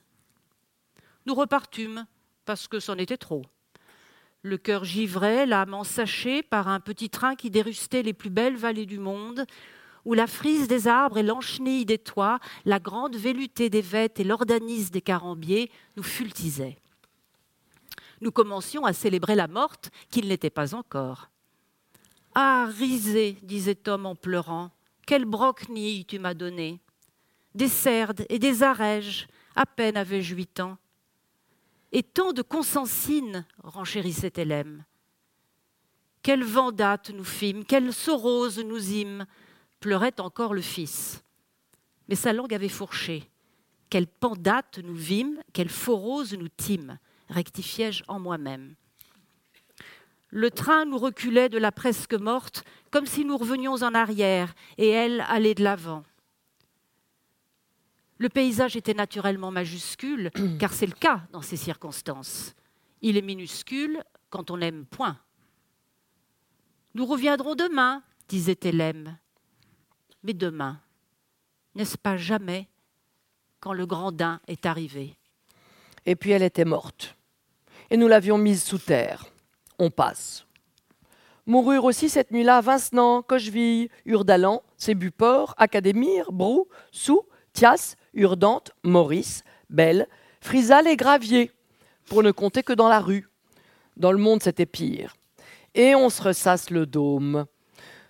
[1.26, 2.06] Nous repartûmes,
[2.46, 3.44] parce que c'en était trop.
[4.42, 8.88] Le cœur givré, l'âme ensachée par un petit train qui dérustait les plus belles vallées
[8.88, 9.46] du monde,
[10.04, 14.24] où la frise des arbres et l'enchenille des toits, la grande vélutée des vêtes et
[14.24, 16.80] l'ordanis des carambiers nous fultisaient.
[18.20, 21.30] Nous commencions à célébrer la morte, qu'il n'était pas encore.
[22.34, 24.72] Ah, risée, disait Tom en pleurant,
[25.06, 26.80] quelle brocnille tu m'as donnée
[27.56, 30.78] des cerdes et des arèges, à peine avais-je huit ans.
[31.92, 34.86] Et tant de consensines, renchérissait Hélène.
[36.24, 39.26] Quelle vendate nous fîmes, quelle sorose nous îmes,
[39.80, 41.24] pleurait encore le fils.
[42.08, 43.30] Mais sa langue avait fourché.
[43.90, 46.98] Quelle pendate nous vîmes, quelle forose nous tîmes,
[47.30, 48.76] rectifiai-je en moi-même.
[50.30, 54.88] Le train nous reculait de la presque morte, comme si nous revenions en arrière, et
[54.88, 56.04] elle allait de l'avant.
[58.22, 60.30] Le paysage était naturellement majuscule,
[60.60, 62.54] car c'est le cas dans ces circonstances.
[63.02, 65.18] Il est minuscule quand on n'aime point.
[66.94, 69.18] Nous reviendrons demain, disait Hélène.
[70.22, 70.80] Mais demain,
[71.74, 72.68] n'est-ce pas jamais
[73.60, 75.18] quand le grand daim est arrivé?
[76.06, 77.16] Et puis elle était morte.
[77.90, 79.26] Et nous l'avions mise sous terre.
[79.80, 80.46] On passe.
[81.48, 90.08] Moururent aussi cette nuit-là Vincenant, Cocheville, Urdalan, Sébuport, Académire, Brou, Sou, Thias, Urdante, Maurice, Belle,
[90.42, 91.52] Frisal et Gravier,
[92.06, 93.30] pour ne compter que dans la rue.
[93.98, 95.16] Dans le monde, c'était pire.
[95.76, 97.46] Et on se ressasse le dôme.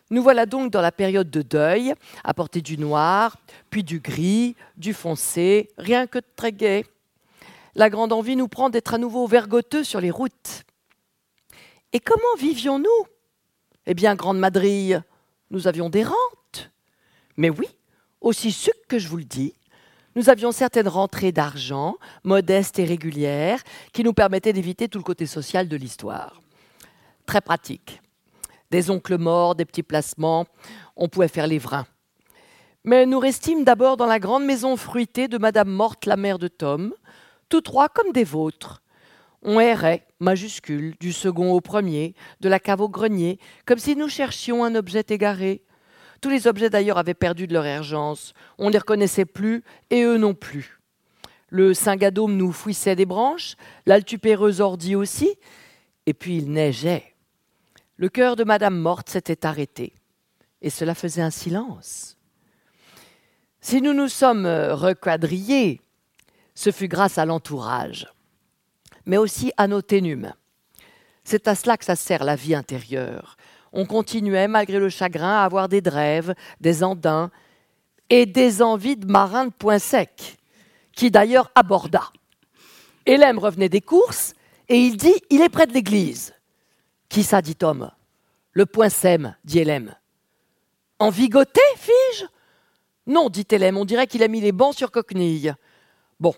[0.10, 3.38] Nous voilà donc dans la période de deuil, à portée du noir,
[3.70, 6.86] puis du gris, du foncé, rien que de très gai.
[7.76, 10.64] La grande envie nous prend d'être à nouveau vergoteux sur les routes.
[11.94, 13.08] Et comment vivions-nous?
[13.86, 15.02] Eh bien, grande madrille,
[15.50, 16.72] nous avions des rentes.
[17.38, 17.68] Mais oui,
[18.20, 19.54] aussi suc que je vous le dis,
[20.16, 23.62] nous avions certaines rentrées d'argent, modestes et régulières,
[23.94, 26.42] qui nous permettaient d'éviter tout le côté social de l'histoire.
[27.26, 28.02] Très pratique
[28.72, 30.46] des oncles morts, des petits placements,
[30.96, 31.86] on pouvait faire les vrins.
[32.84, 36.48] Mais nous restîmes d'abord dans la grande maison fruitée de Madame Morte, la mère de
[36.48, 36.94] Tom,
[37.50, 38.82] tous trois comme des vôtres.
[39.44, 44.08] On errait, majuscule, du second au premier, de la cave au grenier, comme si nous
[44.08, 45.64] cherchions un objet égaré.
[46.22, 48.34] Tous les objets d'ailleurs avaient perdu de leur urgence.
[48.60, 50.80] On ne les reconnaissait plus, et eux non plus.
[51.50, 53.56] Le Saint-Gadôme nous fouissait des branches,
[53.86, 55.36] l'altupéreuse ordi aussi,
[56.06, 57.16] et puis il neigeait.
[57.98, 59.94] Le cœur de Madame Morte s'était arrêté,
[60.62, 62.18] et cela faisait un silence.
[63.60, 65.82] Si nous nous sommes euh, requadrillés,
[66.56, 68.08] ce fut grâce à l'entourage,
[69.06, 70.34] mais aussi à nos ténumes.
[71.24, 73.38] C'est à cela que ça sert la vie intérieure.
[73.74, 77.32] On continuait, malgré le chagrin, à avoir des drèves, des andins
[78.10, 80.38] et des envies de marins de point sec,
[80.94, 82.12] qui d'ailleurs aborda.
[83.06, 84.34] Hélène revenait des courses
[84.68, 86.34] et il dit Il est près de l'église.
[87.10, 87.92] Qui ça, dit Tom?
[88.52, 89.98] Le point sème, dit Hélène.
[91.00, 92.26] Envigoté, fis-je?
[93.08, 95.54] Non, dit Hélène, on dirait qu'il a mis les bancs sur coquenille.
[96.20, 96.36] Bon,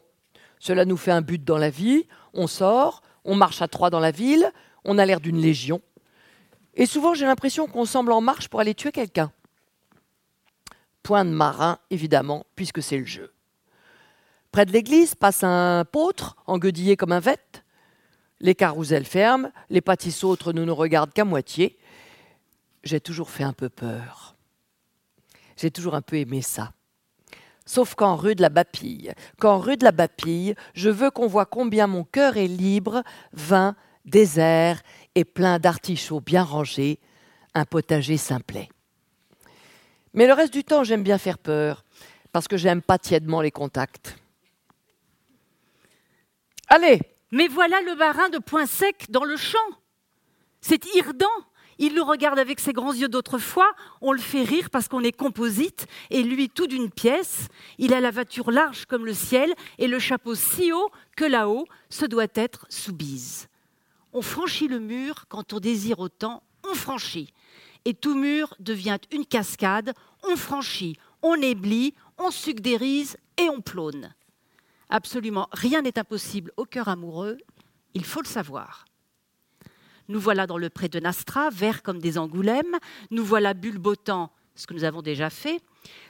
[0.60, 4.00] cela nous fait un but dans la vie, on sort, on marche à trois dans
[4.00, 4.52] la ville,
[4.86, 5.82] on a l'air d'une légion.
[6.76, 9.32] Et souvent, j'ai l'impression qu'on semble en marche pour aller tuer quelqu'un.
[11.04, 13.32] Point de marin, évidemment, puisque c'est le jeu.
[14.52, 17.64] Près de l'église passe un pôtre, enguedillé comme un vête
[18.44, 21.78] les carousels ferment, les pâtissautres ne nous regardent qu'à moitié.
[22.84, 24.36] J'ai toujours fait un peu peur.
[25.56, 26.74] J'ai toujours un peu aimé ça.
[27.66, 31.46] Sauf qu'en rue de la Bapille, qu'en rue de la Bapille, je veux qu'on voit
[31.46, 34.84] combien mon cœur est libre, vain, désert
[35.16, 37.00] et plein d'artichauts bien rangés,
[37.54, 38.70] un potager simplet.
[40.14, 41.84] Mais le reste du temps, j'aime bien faire peur,
[42.32, 44.18] parce que j'aime pas tièdement les contacts.
[46.68, 47.00] Allez,
[47.32, 49.58] mais voilà le marin de point sec dans le champ.
[50.62, 51.28] C'est Irdan.
[51.80, 55.12] Il le regarde avec ses grands yeux d'autrefois, on le fait rire parce qu'on est
[55.12, 57.48] composite, et lui tout d'une pièce.
[57.80, 61.66] Il a la voiture large comme le ciel et le chapeau si haut que là-haut,
[61.90, 63.48] ce doit être sous bise.
[64.14, 67.34] On franchit le mur quand on désire autant, on franchit.
[67.86, 72.30] Et tout mur devient une cascade, on franchit, on éblit, on
[72.78, 74.14] rises et on plône.
[74.90, 77.38] Absolument rien n'est impossible au cœur amoureux,
[77.94, 78.86] il faut le savoir.
[80.10, 82.78] Nous voilà dans le pré de Nastra, vert comme des angoulèmes.
[83.10, 85.62] Nous voilà bulbotant, ce que nous avons déjà fait,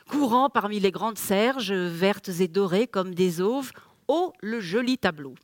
[0.09, 3.71] courant parmi les grandes serges, vertes et dorées comme des auves.
[4.07, 5.35] Oh, le joli tableau.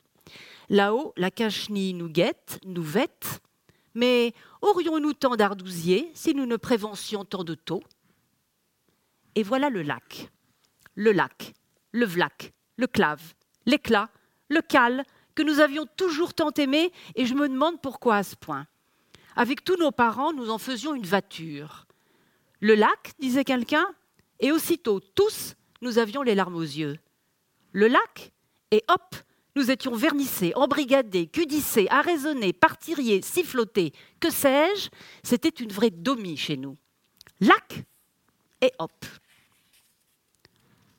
[0.70, 3.42] Là-haut, la cachenille nous guette, nous vête.
[3.96, 7.84] Mais aurions-nous tant d'ardousiers si nous ne préventions tant de taux?
[9.36, 10.30] Et voilà le lac.
[10.96, 11.54] Le lac,
[11.92, 13.34] le vlac, le clave,
[13.66, 14.10] l'éclat,
[14.50, 15.04] le cal,
[15.34, 18.68] que nous avions toujours tant aimé, et je me demande pourquoi à ce point.
[19.36, 21.88] Avec tous nos parents, nous en faisions une voiture.
[22.60, 23.88] Le lac, disait quelqu'un,
[24.42, 26.98] et aussitôt, tous, nous avions les larmes aux yeux.
[27.72, 28.34] Le lac,
[28.72, 29.16] et hop,
[29.56, 34.90] nous étions vernissés, embrigadés, cudissés, arraisonnés, partiriers, sifflotés, que sais-je,
[35.24, 36.78] c'était une vraie domie chez nous.
[37.40, 37.84] Lac,
[38.62, 39.06] et hop.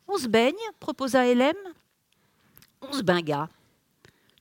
[0.08, 1.54] On se baigne, proposa Hélène.
[2.82, 3.48] On se bingua,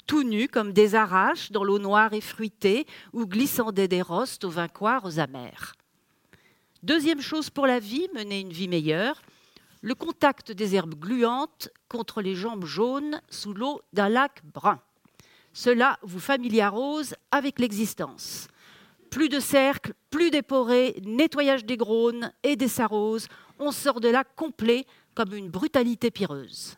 [0.08, 4.50] tout nus comme des arraches dans l'eau noire et fruitée où glissandaient des rostes aux
[4.50, 5.74] vincoirs aux amers.
[6.82, 9.22] Deuxième chose pour la vie, mener une vie meilleure,
[9.82, 14.82] le contact des herbes gluantes contre les jambes jaunes sous l'eau d'un lac brun.
[15.54, 18.48] Cela vous familiarise avec l'existence.
[19.10, 23.28] Plus de cercles, plus d'éporés, nettoyage des grônes et des saroses.
[23.58, 26.78] On sort de là complet comme une brutalité pireuse.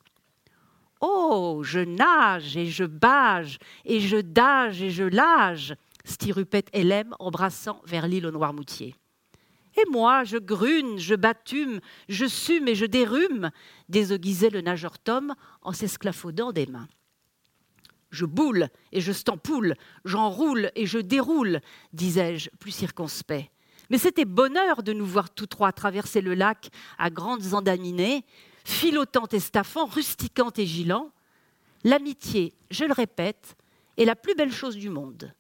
[1.01, 7.81] Oh, je nage et je bage, et je dage et je lage, stirupette Hélène embrassant
[7.85, 8.95] vers l'île au Noirmoutier.
[9.89, 13.51] Moi, je grune, je batume, je sume et je dérume,
[13.89, 16.87] désoguisait le nageur Tom en s'esclaffaudant des mains.
[18.09, 21.61] Je boule et je stampoule, j'enroule et je déroule,
[21.93, 23.51] disais-je plus circonspect.
[23.89, 28.25] Mais c'était bonheur de nous voir tous trois traverser le lac à grandes andaminées,
[28.63, 31.11] filotant et staffant, rustiquant et gilant.
[31.83, 33.55] L'amitié, je le répète,
[33.97, 35.33] est la plus belle chose du monde.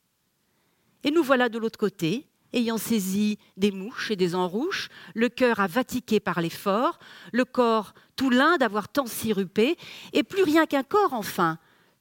[1.03, 5.59] Et nous voilà de l'autre côté, ayant saisi des mouches et des enrouches, le cœur
[5.59, 6.99] avatiqué par l'effort,
[7.31, 9.77] le corps tout l'un d'avoir tant sirupé,
[10.13, 11.57] et plus rien qu'un corps enfin,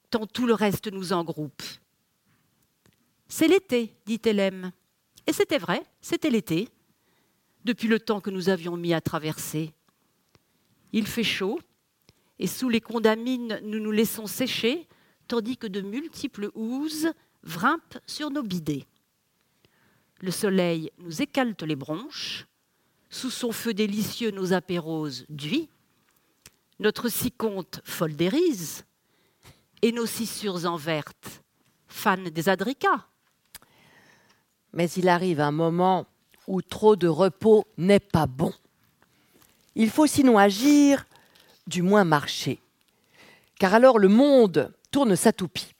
[0.09, 1.63] tant tout le reste nous engroupe.
[3.27, 4.73] C'est l'été, dit Hélène.
[5.25, 6.67] Et c'était vrai, c'était l'été,
[7.63, 9.73] depuis le temps que nous avions mis à traverser.
[10.91, 11.59] Il fait chaud,
[12.39, 14.87] et sous les condamines nous nous laissons sécher,
[15.27, 17.07] tandis que de multiples housses
[17.43, 18.85] vrimpent sur nos bidets.
[20.21, 22.45] Le soleil nous écalte les bronches,
[23.09, 25.67] sous son feu délicieux nos apéroses d'huile,
[26.79, 28.29] notre ciconte folle des
[29.81, 31.41] et nos cissures en vertes,
[31.87, 33.07] fans des adricats.
[34.73, 36.05] Mais il arrive un moment
[36.47, 38.53] où trop de repos n'est pas bon.
[39.75, 41.05] Il faut sinon agir,
[41.65, 42.59] du moins marcher,
[43.59, 45.73] car alors le monde tourne sa toupie.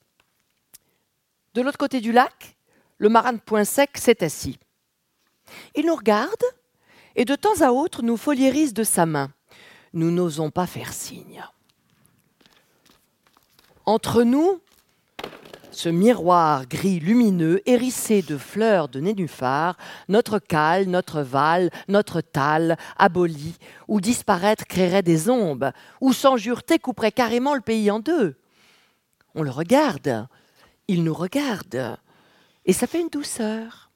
[1.54, 2.56] De l'autre côté du lac,
[3.02, 4.60] le marin de Point Sec s'est assis.
[5.76, 6.44] Il nous regarde
[7.16, 9.32] et de temps à autre nous folierise de sa main.
[9.94, 11.44] Nous n'osons pas faire signe.
[13.88, 14.62] Entre nous,
[15.72, 22.78] ce miroir gris lumineux, hérissé de fleurs de nénuphar, notre cale, notre val, notre tal,
[23.00, 23.56] aboli,
[23.88, 28.36] où disparaître créerait des ombres, où sans jureté couperait carrément le pays en deux.
[29.34, 30.28] On le regarde,
[30.88, 31.98] il nous regarde,
[32.66, 33.90] et ça fait une douceur.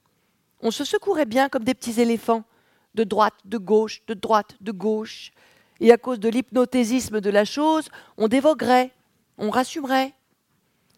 [0.62, 2.44] On se secourait bien comme des petits éléphants,
[2.96, 5.32] de droite, de gauche, de droite, de gauche.
[5.80, 8.92] Et à cause de l'hypnothésisme de la chose, on dévoguerait,
[9.38, 10.14] on rassumerait.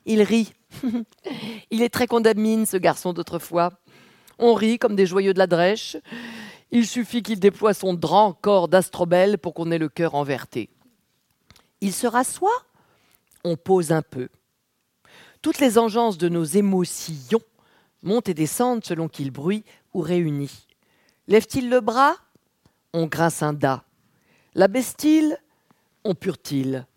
[0.05, 0.53] Il rit.
[1.71, 3.71] Il est très condamine, ce garçon d'autrefois.
[4.39, 5.97] On rit comme des joyeux de la drèche.
[6.71, 10.69] Il suffit qu'il déploie son grand corps d'astrobelle pour qu'on ait le cœur enverté.
[11.81, 12.65] Il se rassoit,
[13.43, 14.29] on pose un peu.
[15.41, 17.41] Toutes les engences de nos émotions
[18.07, 20.65] monte et descendent selon qu'il bruit ou réunit.
[21.27, 22.15] Lève-t-il le bras?
[22.93, 23.83] On grince un da.
[24.55, 25.37] La baisse-t-il
[26.03, 26.87] On pure-t-il.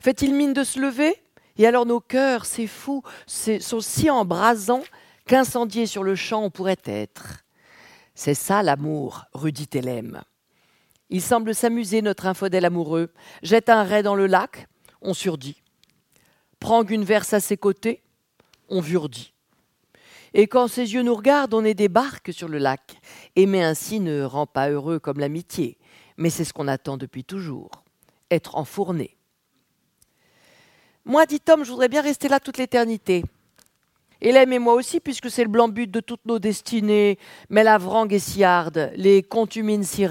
[0.00, 1.14] Fait-il mine de se lever?
[1.58, 4.84] Et alors nos cœurs, c'est fou, sont si embrasants
[5.26, 7.42] qu'incendiés sur le champ on pourrait être.
[8.14, 10.22] C'est ça l'amour, rudit Hélène.
[11.10, 13.12] Il semble s'amuser, notre infidèle amoureux.
[13.42, 14.66] Jette un ray dans le lac,
[15.02, 15.62] on surdit.
[16.58, 18.02] Prend une verse à ses côtés,
[18.68, 19.34] on vurdit.
[20.34, 22.96] Et quand ses yeux nous regardent, on est des barques sur le lac.
[23.36, 25.78] Aimer ainsi ne rend pas heureux comme l'amitié,
[26.16, 27.70] mais c'est ce qu'on attend depuis toujours,
[28.30, 29.16] être enfourné.
[31.04, 33.24] Moi, dit Tom, je voudrais bien rester là toute l'éternité.
[34.20, 37.18] Hélène et moi aussi, puisque c'est le blanc but de toutes nos destinées,
[37.50, 38.44] mais la vrangue est si
[38.94, 40.06] les contumines si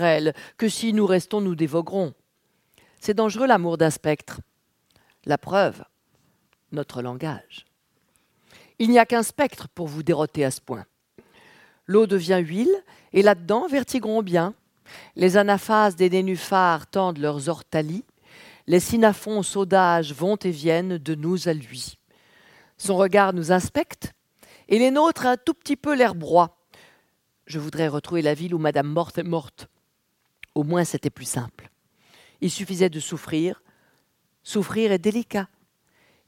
[0.58, 2.14] que si nous restons, nous dévoguerons.
[3.00, 4.42] C'est dangereux l'amour d'un spectre.
[5.26, 5.82] La preuve,
[6.74, 7.66] notre langage.
[8.82, 10.88] Il n'y a qu'un spectre pour vous déroter à ce point.
[11.86, 14.56] L'eau devient huile, et là-dedans vertigeront bien.
[15.16, 18.04] Les anaphases des nénuphars tendent leurs ortalies.
[18.66, 22.00] Les synaphones saudages vont et viennent de nous à lui.
[22.80, 24.14] Son regard nous inspecte,
[24.68, 26.58] et les nôtres un tout petit peu l'air broie.
[27.46, 29.68] Je voudrais retrouver la ville où Madame Morte est morte.
[30.56, 31.70] Au moins c'était plus simple.
[32.42, 33.62] Il suffisait de souffrir.
[34.42, 35.50] Souffrir est délicat.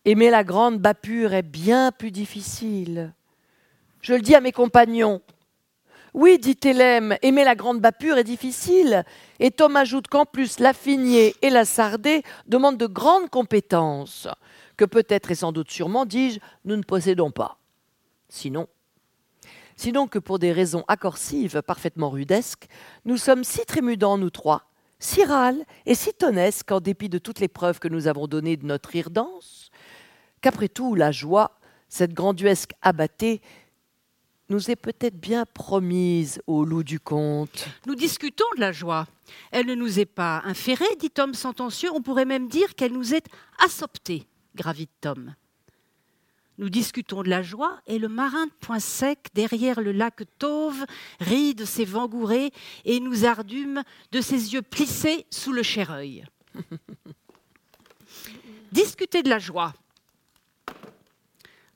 [0.05, 3.13] Aimer la grande Bapure est bien plus difficile.
[4.01, 5.21] Je le dis à mes compagnons.
[6.13, 9.05] Oui, dit Hélène, aimer la grande Bapure est difficile.
[9.39, 14.27] Et Tom ajoute qu'en plus la Figné et la Sardée demandent de grandes compétences,
[14.75, 17.57] que peut-être et sans doute sûrement, dis-je, nous ne possédons pas.
[18.27, 18.67] Sinon,
[19.77, 22.67] sinon que pour des raisons accorsives parfaitement rudesques,
[23.05, 24.63] nous sommes si trémudants, nous trois,
[24.99, 28.57] si râles et si tonnesques en dépit de toutes les preuves que nous avons données
[28.57, 29.71] de notre irdance,
[30.43, 33.41] qu'après tout, la joie, cette granduesque abattée,
[34.49, 37.67] nous est peut-être bien promise au loup du conte.
[37.87, 39.07] Nous discutons de la joie.
[39.51, 43.15] Elle ne nous est pas inférée, dit Tom sentencieux, on pourrait même dire qu'elle nous
[43.15, 43.25] est
[43.65, 45.33] assortée, gravit Tom.
[46.57, 50.85] Nous discutons de la joie et le marin de point sec, derrière le lac Tauve,
[51.21, 52.51] rit de ses vents gourés
[52.83, 53.81] et nous ardume
[54.11, 56.25] de ses yeux plissés sous le chéreuil.
[58.71, 59.73] Discuter de la joie.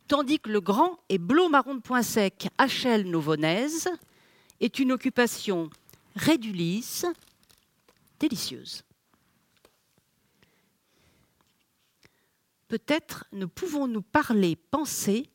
[0.08, 3.90] Tandis que le grand et blot marron de point sec achèle nos vonaises,
[4.60, 5.70] est une occupation
[6.16, 7.06] rédulice,
[8.20, 8.84] délicieuse.
[12.68, 15.30] Peut-être ne pouvons-nous parler, penser,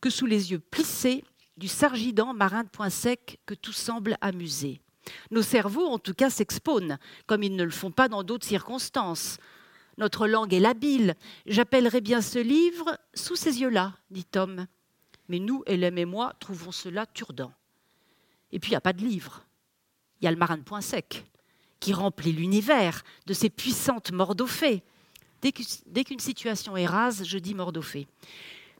[0.00, 1.24] que sous les yeux plissés
[1.56, 4.80] du sargidant marin de point sec que tout semble amuser.
[5.30, 9.38] Nos cerveaux, en tout cas, s'exponent, comme ils ne le font pas dans d'autres circonstances.
[9.98, 11.16] Notre langue est labile.
[11.46, 14.66] J'appellerais bien ce livre Sous ces yeux-là, dit Tom.
[15.28, 17.52] Mais nous, Hélène et moi, trouvons cela turdant.
[18.52, 19.44] Et puis, il n'y a pas de livre.
[20.20, 21.26] Il y a le marin de point sec,
[21.80, 24.82] qui remplit l'univers de ses puissantes mordofées.
[25.42, 28.06] Dès qu'une situation est rase, je dis mordofée.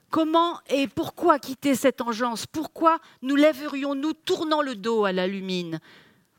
[0.09, 2.47] Comment et pourquoi quitter cette engeance?
[2.47, 5.79] Pourquoi nous lèverions-nous tournant le dos à la lumine?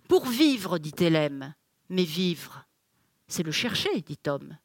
[0.08, 1.54] Pour vivre, dit Hélène.
[1.88, 2.64] Mais vivre,
[3.28, 4.56] c'est le chercher, dit Tom.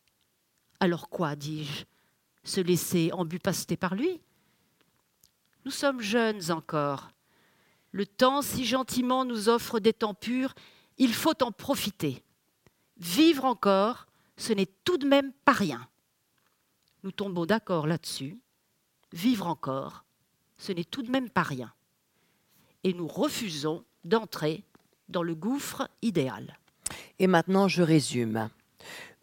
[0.80, 1.86] Alors quoi, dis-je
[2.44, 4.22] Se laisser embupaster par lui?
[5.66, 7.10] Nous sommes jeunes encore.
[7.92, 10.54] Le temps si gentiment nous offre des temps purs,
[10.98, 12.24] il faut en profiter.
[12.98, 14.06] Vivre encore,
[14.38, 15.88] ce n'est tout de même pas rien.
[17.04, 18.40] Nous tombons d'accord là-dessus.
[19.14, 20.04] Vivre encore,
[20.58, 21.74] ce n'est tout de même pas rien.
[22.84, 24.64] Et nous refusons d'entrer
[25.10, 26.58] dans le gouffre idéal.
[27.20, 28.50] Et maintenant, je résume.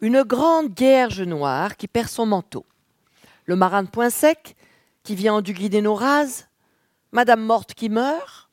[0.03, 2.65] Une grande guerge noire qui perd son manteau.
[3.45, 4.57] Le marin de point sec
[5.01, 6.49] qui vient enduguiner nos rases.
[7.13, 8.49] Madame morte qui meurt.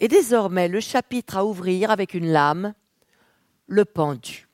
[0.00, 2.74] Et désormais, le chapitre à ouvrir avec une lame.
[3.68, 4.48] Le pendu.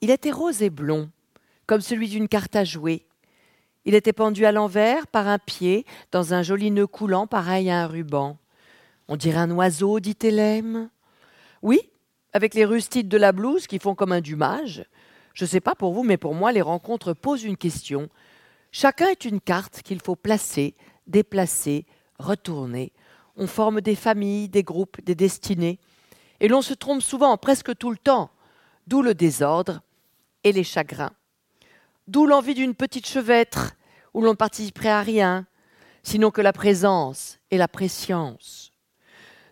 [0.00, 1.10] Il était rose et blond,
[1.66, 3.06] comme celui d'une carte à jouer.
[3.84, 7.82] Il était pendu à l'envers par un pied, dans un joli nœud coulant pareil à
[7.82, 8.38] un ruban.
[9.08, 10.88] On dirait un oiseau, dit Hélène.
[11.60, 11.90] Oui,
[12.36, 14.84] avec les rustides de la blouse qui font comme un dumage.
[15.32, 18.10] Je ne sais pas pour vous, mais pour moi, les rencontres posent une question.
[18.72, 20.74] Chacun est une carte qu'il faut placer,
[21.06, 21.86] déplacer,
[22.18, 22.92] retourner.
[23.36, 25.78] On forme des familles, des groupes, des destinées.
[26.40, 28.30] Et l'on se trompe souvent, presque tout le temps.
[28.86, 29.80] D'où le désordre
[30.44, 31.14] et les chagrins.
[32.06, 33.72] D'où l'envie d'une petite chevêtre
[34.12, 35.46] où l'on ne participerait à rien,
[36.02, 38.72] sinon que la présence et la préscience.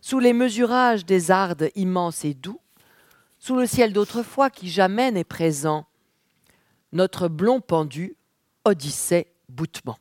[0.02, 2.60] Sous les mesurages des ardes immenses et doux,
[3.44, 5.84] sous le ciel d'autrefois qui jamais n'est présent,
[6.92, 8.16] notre blond pendu
[8.64, 9.98] odyssée boutement.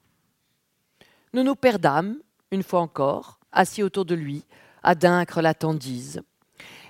[1.33, 2.15] Nous nous perdâmes,
[2.51, 4.45] une fois encore, assis autour de lui,
[4.81, 6.21] à d'incre la tendise.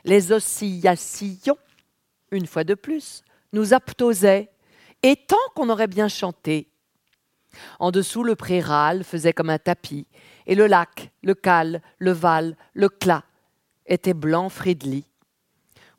[0.06, 1.58] Les oscillations,
[2.30, 4.52] une fois de plus, nous aptosait,
[5.02, 6.70] et tant qu'on aurait bien chanté.
[7.80, 10.06] En dessous, le pré râle faisait comme un tapis,
[10.46, 13.24] et le lac, le cal, le val, le clat
[13.88, 15.08] étaient blancs fridlis.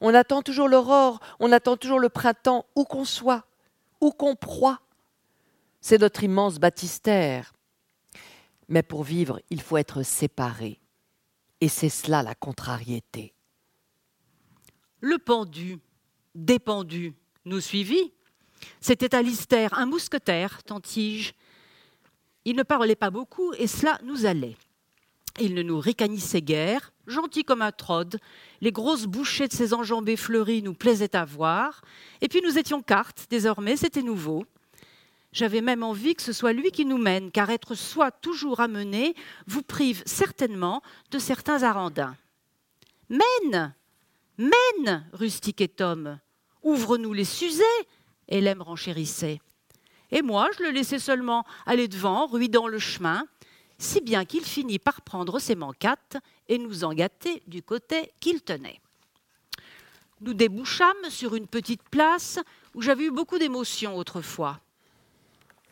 [0.07, 3.47] On attend toujours l'aurore, on attend toujours le printemps, où qu'on soit,
[4.03, 4.83] où qu'on proie.
[5.81, 7.55] C'est notre immense baptistère.
[8.69, 10.79] Mais pour vivre, il faut être séparé.
[11.63, 13.33] Et c'est cela la contrariété.
[15.01, 15.79] Le pendu,
[16.35, 17.15] dépendu,
[17.47, 18.13] nous suivit.
[18.83, 21.33] C'était Alistair, un mousquetaire, tantige.
[22.45, 24.59] Il ne parlait pas beaucoup et cela nous allait.
[25.41, 28.19] Il ne nous ricanissait guère, gentil comme un trode.
[28.61, 31.83] Les grosses bouchées de ses enjambées fleuries nous plaisaient à voir.
[32.21, 34.45] Et puis nous étions cartes, désormais, c'était nouveau.
[35.33, 39.17] J'avais même envie que ce soit lui qui nous mène, car être soi toujours amené
[39.49, 40.81] vous prive certainement
[41.11, 42.17] de certains arandins.
[43.09, 43.75] Mène
[44.39, 46.19] Mène rustiquait Tom.
[46.63, 47.65] Ouvre-nous les suzets
[48.29, 49.41] Hélène renchérissait.
[50.11, 53.27] Et moi, je le laissais seulement aller devant, ruidant le chemin,
[53.85, 56.17] si bien qu'il finit par prendre ses manquates
[56.49, 58.81] et nous en gâter du côté qu'il tenait.
[60.21, 62.39] Nous débouchâmes sur une petite place
[62.75, 64.59] où j'avais eu beaucoup d'émotions autrefois.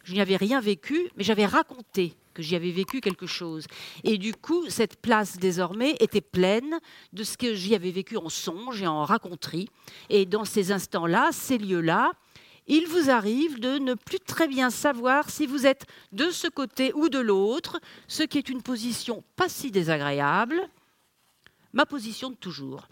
[0.04, 3.66] Je n'y avais rien vécu, mais j'avais raconté que j'y avais vécu quelque chose.
[4.04, 6.78] Et du coup, cette place désormais était pleine
[7.12, 9.68] de ce que j'y avais vécu en songe et en raconterie.
[10.10, 12.12] Et dans ces instants-là, ces lieux-là,
[12.66, 16.92] il vous arrive de ne plus très bien savoir si vous êtes de ce côté
[16.94, 20.68] ou de l'autre, ce qui est une position pas si désagréable,
[21.72, 22.86] ma position de toujours.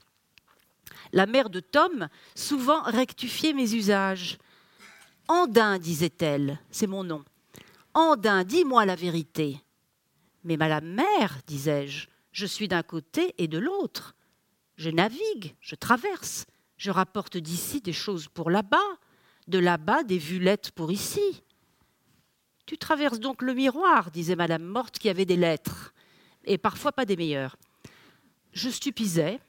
[1.13, 4.39] La mère de Tom souvent rectifiait mes usages.
[5.29, 7.25] Andin, disait-elle, c'est mon nom.
[7.95, 9.61] Andin, dis-moi la vérité.
[10.45, 14.15] Mais madame mère, disais-je, je suis d'un côté et de l'autre.
[14.77, 16.47] Je navigue, je traverse,
[16.77, 18.79] je rapporte d'ici des choses pour là-bas,
[19.51, 21.43] de là-bas des vulettes pour ici.
[22.67, 25.93] Tu traverses donc le miroir, disait Madame Morte, qui avait des lettres,
[26.45, 27.57] et parfois pas des meilleures.
[28.53, 29.41] Je stupisais.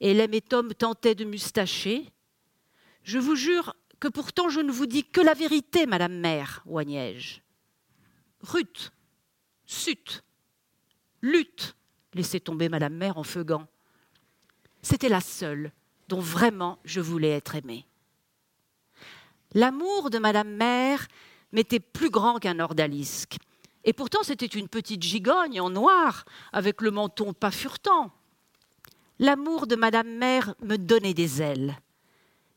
[0.00, 2.10] Hélène et Tom tentaient de mustacher.
[3.02, 7.40] Je vous jure que pourtant je ne vous dis que la vérité, Madame Mère, oignai-je.
[8.42, 8.92] Ruth,
[9.66, 10.22] sut,
[11.22, 11.74] lutte,
[12.14, 13.66] laissait tomber Madame Mère en feuguant.
[14.82, 15.72] C'était la seule
[16.08, 17.86] dont vraiment je voulais être aimée.
[19.54, 21.06] L'amour de Madame Mère
[21.52, 23.36] m'était plus grand qu'un ordalisque.
[23.84, 28.12] Et pourtant, c'était une petite gigogne en noir, avec le menton pas furetant.
[29.18, 31.78] L'amour de Madame Mère me donnait des ailes.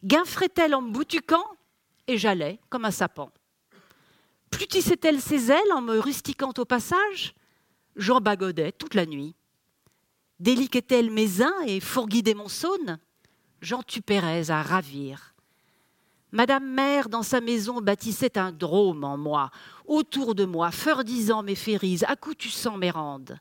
[0.04, 1.46] Guinfrait-elle en boutuquant
[2.08, 3.32] Et j'allais comme un sapin.
[4.50, 7.34] Plutissait-elle ses ailes en me rustiquant au passage?
[7.96, 9.36] J'en bagodais toute la nuit.
[10.40, 13.00] Déliquait-elle mes uns et fourguidait mon saune?
[13.62, 15.31] J'en tupérais à ravir.
[16.32, 19.52] Madame Mère, dans sa maison, bâtissait un drôme en moi,
[19.86, 23.38] autour de moi, feurdisant mes féries, accoutussant mes randes.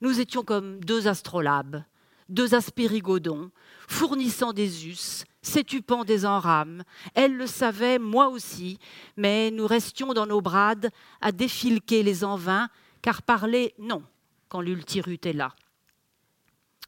[0.00, 1.82] Nous étions comme deux astrolabes,
[2.28, 3.50] deux aspérigodons,
[3.88, 6.84] fournissant des us, s'étupant des enrames.
[7.14, 8.78] Elle le savait, moi aussi,
[9.16, 12.68] mais nous restions dans nos brades à défilquer les envins,
[13.00, 14.04] car parler, non,
[14.48, 15.54] quand l'ultirut est là.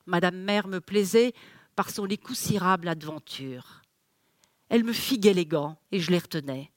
[0.06, 1.34] Madame Mère me plaisait
[1.74, 3.83] par son écoussirable adventure.
[4.74, 6.72] Elle me figuait les gants et je les retenais.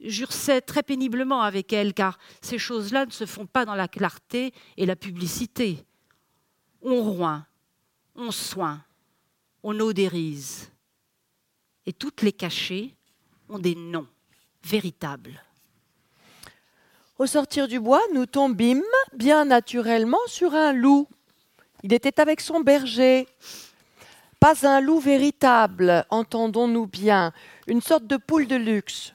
[0.00, 4.52] J'ursais très péniblement avec elle, car ces choses-là ne se font pas dans la clarté
[4.76, 5.78] et la publicité.
[6.82, 7.46] On roin,
[8.16, 8.80] on soigne,
[9.62, 10.72] on odérise.
[11.86, 12.96] Et toutes les cachées
[13.48, 14.08] ont des noms
[14.64, 15.40] véritables.
[17.20, 18.82] Au sortir du bois, nous tombîmes
[19.16, 21.06] bien naturellement sur un loup.
[21.84, 23.28] Il était avec son berger.
[24.44, 27.32] Pas un loup véritable, entendons-nous bien,
[27.66, 29.14] une sorte de poule de luxe.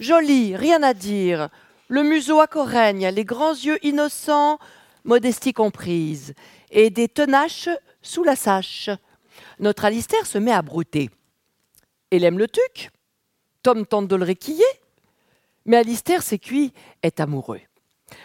[0.00, 1.48] Joli, rien à dire,
[1.86, 4.58] le museau à corègne, les grands yeux innocents,
[5.04, 6.34] modestie comprise,
[6.72, 7.68] et des tenaches
[8.02, 8.90] sous la sache.
[9.60, 11.08] Notre Alistair se met à brouter.
[12.10, 12.90] Elle aime le tuc.
[13.62, 14.64] Tom tente de le réquiller.
[15.66, 16.72] Mais Alistair, c'est cuit,
[17.04, 17.60] est amoureux.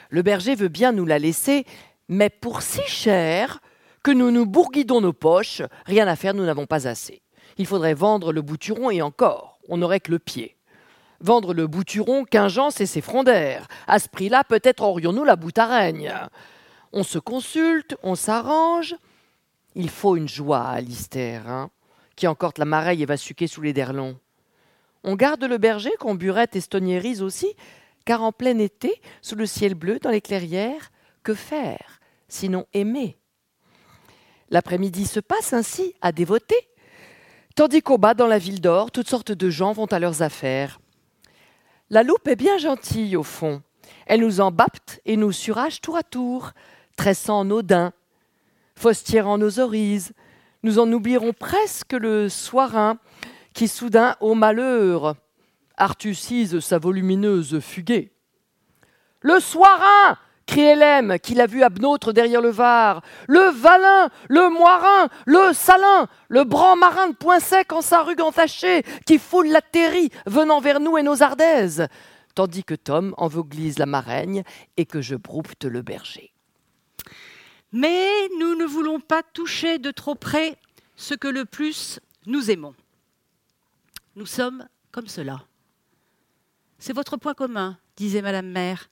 [0.10, 1.68] Le berger veut bien nous la laisser,
[2.10, 3.62] mais pour si cher
[4.04, 7.22] que nous nous bourguidons nos poches, rien à faire, nous n'avons pas assez.
[7.58, 10.58] Il faudrait vendre le bouturon et encore, on n'aurait que le pied.
[11.22, 13.68] Vendre le bouturon, quingeance et ses frondeurs.
[13.88, 16.14] À ce prix-là, peut-être aurions-nous la boutaraigne.
[16.92, 18.96] On se consulte, on s'arrange.
[19.76, 21.70] Il faut une joie à Alistair, hein,
[22.18, 24.20] qui encore la mareille et va suquer sous les derlons.
[25.06, 27.56] On garde le berger qu'on burette et aussi,
[28.06, 30.92] car en plein été, sous le ciel bleu, dans les clairières,
[31.24, 33.18] que faire, sinon aimer
[34.54, 36.70] L'après-midi se passe ainsi à dévoter,
[37.56, 40.80] tandis qu'au bas, dans la ville d'or, toutes sortes de gens vont à leurs affaires.
[41.90, 43.64] La loupe est bien gentille, au fond.
[44.06, 46.52] Elle nous embapte et nous surage tour à tour,
[46.98, 47.94] tressant nos daims,
[49.24, 50.14] en nos orises.
[50.62, 53.00] Nous en oublierons presque le soirin
[53.56, 55.16] qui soudain, au malheur,
[55.78, 58.12] artucise sa volumineuse fuguée.
[59.22, 63.02] Le soirin crie Hélène, qui l'a vu abnautre derrière le Var.
[63.28, 68.20] Le Valin, le Moirin, le Salin, le bran marin de point sec en sa rue
[68.22, 71.88] entachée, qui foule la terrie venant vers nous et nos ardaises,
[72.36, 74.44] tandis que Tom envoglise la maraigne
[74.78, 76.34] et que je broupte le berger.
[77.72, 80.58] Mais nous ne voulons pas toucher de trop près
[80.96, 82.76] ce que le plus nous aimons.
[84.16, 85.44] Nous sommes comme cela.
[86.78, 88.90] C'est votre point commun, disait Madame Mère.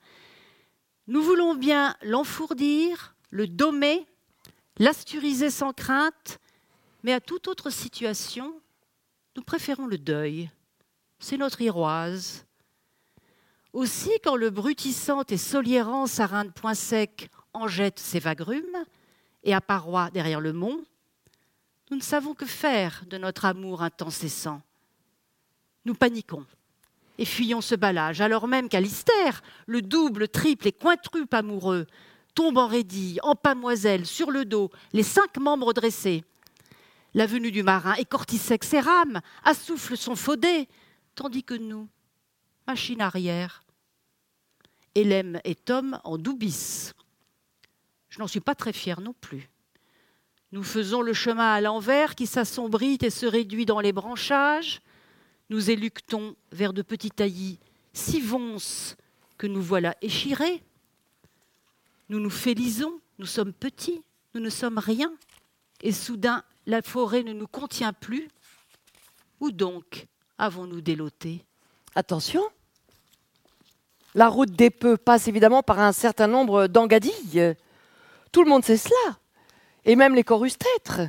[1.07, 4.05] Nous voulons bien l'enfourdir, le dommer,
[4.77, 6.39] l'asturiser sans crainte,
[7.03, 8.59] mais à toute autre situation,
[9.35, 10.49] nous préférons le deuil.
[11.19, 12.45] C'est notre iroise.
[13.73, 18.85] Aussi, quand le brutissant et soliérant sarin de point sec en jette ses vagrumes,
[19.43, 20.83] et à paroi derrière le mont,
[21.89, 24.61] nous ne savons que faire de notre amour incessant.
[25.85, 26.45] Nous paniquons
[27.21, 31.85] et fuyons ce balage, alors même qu'Alistair, le double, triple et quintruple amoureux,
[32.33, 36.23] tombe en raidille, en pamoiselle, sur le dos, les cinq membres dressés.
[37.13, 40.67] La venue du marin écortissec ses rames, assouffle son faudet,
[41.13, 41.87] tandis que nous,
[42.65, 43.61] machine arrière,
[44.95, 46.93] Hélène et Tom en doubis.
[48.09, 49.47] Je n'en suis pas très fière non plus.
[50.51, 54.81] Nous faisons le chemin à l'envers qui s'assombrit et se réduit dans les branchages
[55.51, 57.59] nous éluctons vers de petits taillis
[57.91, 58.95] si vonces
[59.37, 60.63] que nous voilà échirés.
[62.07, 64.01] Nous nous félisons, nous sommes petits,
[64.33, 65.11] nous ne sommes rien,
[65.81, 68.29] et soudain la forêt ne nous contient plus.
[69.41, 71.43] Où donc avons-nous déloté?
[71.95, 72.43] Attention,
[74.15, 77.55] La route des Peu passe évidemment par un certain nombre d'engadilles.
[78.31, 79.17] Tout le monde sait cela,
[79.83, 81.01] et même les corustètres.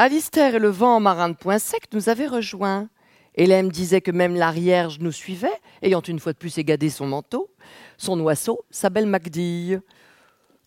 [0.00, 2.88] Alistair et le vent marin de Point Sec nous avaient rejoints.
[3.34, 7.50] Hélène disait que même l'arrière nous suivait, ayant une fois de plus égadé son manteau,
[7.96, 9.80] son oiseau, sa belle Magdille.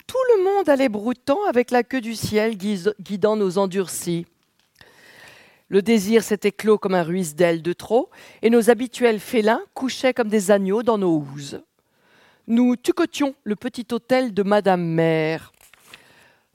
[0.05, 4.25] Tout le monde allait broutant avec la queue du ciel guidant nos endurcis.
[5.69, 8.09] Le désir s'était clos comme un ruisse d'ailes de trop,
[8.41, 11.61] et nos habituels félins couchaient comme des agneaux dans nos houses.
[12.47, 15.53] Nous tucotions le petit hôtel de Madame Mère.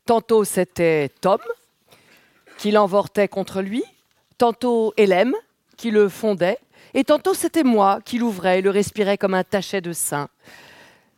[0.04, 1.40] Tantôt c'était Tom,
[2.58, 3.82] qui l'envortait contre lui,
[4.38, 5.34] tantôt Hélène,
[5.76, 6.58] qui le fondait,
[6.94, 10.28] et tantôt c'était moi qui l'ouvrais et le respirais comme un tachet de sein.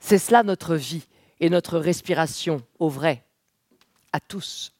[0.00, 1.06] C'est cela notre vie
[1.40, 3.22] et notre respiration au vrai,
[4.12, 4.72] à tous.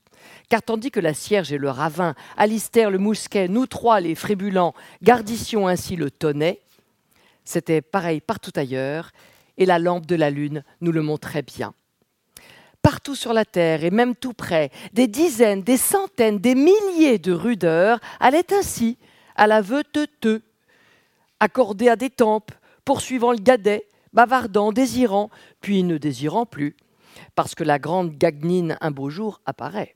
[0.48, 4.74] Car tandis que la cierge et le ravin, Alistair le mousquet, nous trois les frébulants,
[5.02, 6.60] gardissions ainsi le tonnet,
[7.44, 9.12] c'était pareil partout ailleurs,
[9.56, 11.74] et la lampe de la lune nous le montrait bien.
[12.82, 17.32] Partout sur la terre, et même tout près, des dizaines, des centaines, des milliers de
[17.32, 18.98] rudeurs allaient ainsi,
[19.36, 20.40] à la te
[21.40, 22.50] accordés à des tempes,
[22.84, 26.76] poursuivant le gadet, bavardant, désirant, puis ne désirant plus,
[27.34, 29.94] parce que la grande gagnine un beau jour apparaît.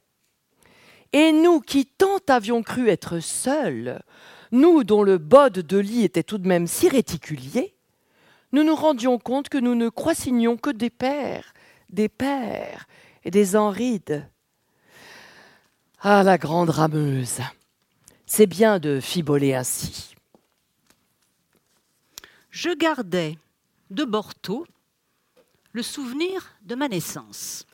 [1.13, 4.03] Et nous qui tant avions cru être seuls,
[4.51, 7.75] nous dont le bode de lit était tout de même si réticulier,
[8.53, 11.53] nous nous rendions compte que nous ne croissignions que des pères,
[11.93, 12.87] des pères
[13.25, 14.29] et des enrides.
[16.01, 17.41] Ah, la grande rameuse,
[18.27, 20.15] c'est bien de fiboler ainsi.
[22.51, 23.39] Je gardais
[23.91, 24.67] de Borto
[25.73, 27.67] le souvenir de ma naissance.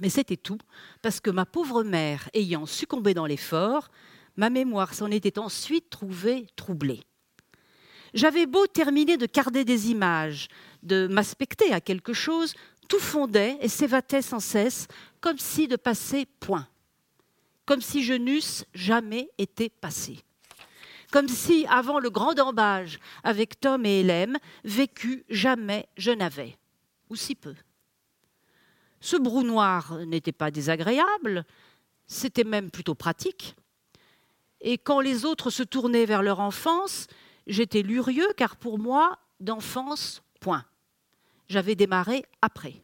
[0.00, 0.58] Mais c'était tout,
[1.02, 3.88] parce que ma pauvre mère ayant succombé dans l'effort,
[4.36, 7.02] ma mémoire s'en était ensuite trouvée troublée.
[8.14, 10.48] J'avais beau terminer de carder des images,
[10.82, 12.54] de m'aspecter à quelque chose,
[12.88, 14.88] tout fondait et s'évatait sans cesse,
[15.20, 16.66] comme si de passer point,
[17.66, 20.18] comme si je n'eusse jamais été passé,
[21.12, 26.56] comme si, avant le grand embâge avec Tom et Hélène, vécu jamais je n'avais,
[27.10, 27.54] ou si peu.
[29.00, 31.44] Ce brou noir n'était pas désagréable,
[32.06, 33.54] c'était même plutôt pratique.
[34.60, 37.06] Et quand les autres se tournaient vers leur enfance,
[37.46, 40.64] j'étais lurieux car pour moi, d'enfance, point.
[41.48, 42.82] J'avais démarré après,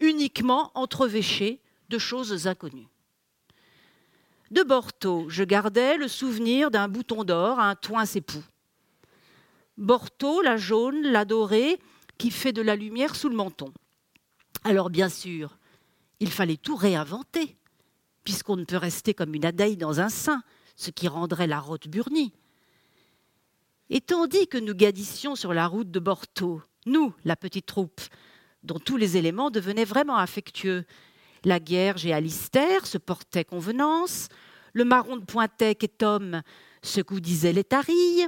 [0.00, 2.88] uniquement entrevéché de choses inconnues.
[4.50, 8.44] De Borto, je gardais le souvenir d'un bouton d'or à un toin époux.
[9.78, 11.80] Borto, la jaune, la dorée,
[12.18, 13.72] qui fait de la lumière sous le menton.
[14.62, 15.58] Alors bien sûr,
[16.20, 17.56] il fallait tout réinventer,
[18.22, 20.42] puisqu'on ne peut rester comme une abeille dans un sein,
[20.76, 22.32] ce qui rendrait la route burnie.
[23.90, 28.00] Et tandis que nous gadissions sur la route de Borto, nous, la petite troupe,
[28.62, 30.84] dont tous les éléments devenaient vraiment affectueux,
[31.44, 34.28] la Guerge et Alistair se portaient convenance,
[34.72, 36.42] le marron de Pointec et Tom
[36.82, 38.26] se coudisaient les tarilles,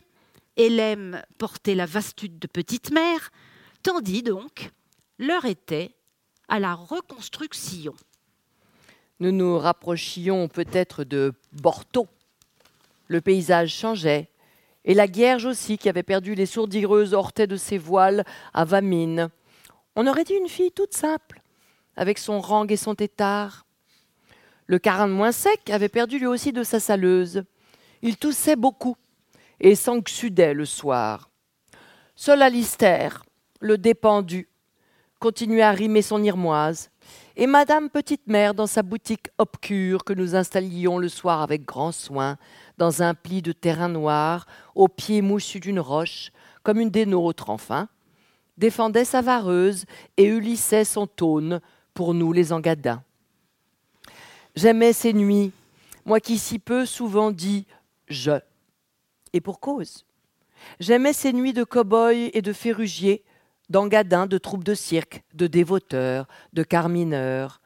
[0.57, 3.31] Hélène portait la vastude de petite mère,
[3.83, 4.71] tandis donc
[5.19, 5.95] l'heure était
[6.49, 7.95] à la reconstruction.
[9.21, 12.07] Nous nous rapprochions peut-être de Borto.
[13.09, 14.29] Le paysage changeait,
[14.87, 18.24] et la Guerge aussi, qui avait perdu les sourdireuses ortées de ses voiles
[18.55, 19.28] à Vamine.
[19.97, 21.43] On aurait dit une fille toute simple,
[21.97, 23.66] avec son rang et son tétard.
[24.66, 27.43] Le carin de moins sec avait perdu lui aussi de sa saleuse.
[28.03, 28.97] Il toussait beaucoup
[29.61, 31.30] et s'enxudait le soir.
[32.14, 33.24] Seul Alistair,
[33.61, 34.49] le dépendu,
[35.18, 36.91] continuait à rimer son irmoise,
[37.37, 41.93] et Madame Petite Mère dans sa boutique obscure que nous installions le soir avec grand
[41.93, 42.39] soin,
[42.78, 46.32] dans un pli de terrain noir, au pied moussu d'une roche,
[46.62, 47.89] comme une des nôtres enfin,
[48.57, 49.84] défendait sa vareuse
[50.16, 51.61] et ulissait son tône
[51.93, 53.03] pour nous les engadins.
[54.55, 55.53] J'aimais ces nuits,
[56.07, 57.66] moi qui si peu souvent dis
[58.09, 58.41] je,
[59.34, 60.07] et pour cause.
[60.80, 63.22] J'aimais ces nuits de cow-boys et de ferrugiers,
[63.69, 67.61] d'engadins, de troupes de cirque, de dévoteurs, de carmineurs.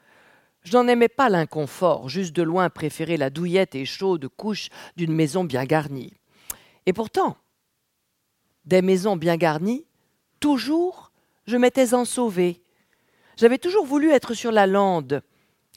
[0.62, 5.12] Je n'en aimais pas l'inconfort, juste de loin préférer la douillette et chaude couche d'une
[5.12, 6.12] maison bien garnie.
[6.86, 7.36] Et pourtant,
[8.64, 9.86] des maisons bien garnies,
[10.38, 11.12] toujours,
[11.46, 12.62] je m'étais en sauvé.
[13.36, 15.22] J'avais toujours voulu être sur la lande,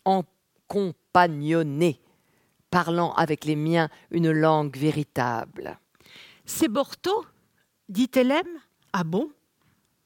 [0.05, 0.23] en
[0.67, 2.01] compagnonné,
[2.69, 5.79] parlant avec les miens une langue véritable.
[6.45, 7.25] C'est Borto
[7.89, 8.59] dit Hélène.
[8.91, 9.31] Ah bon?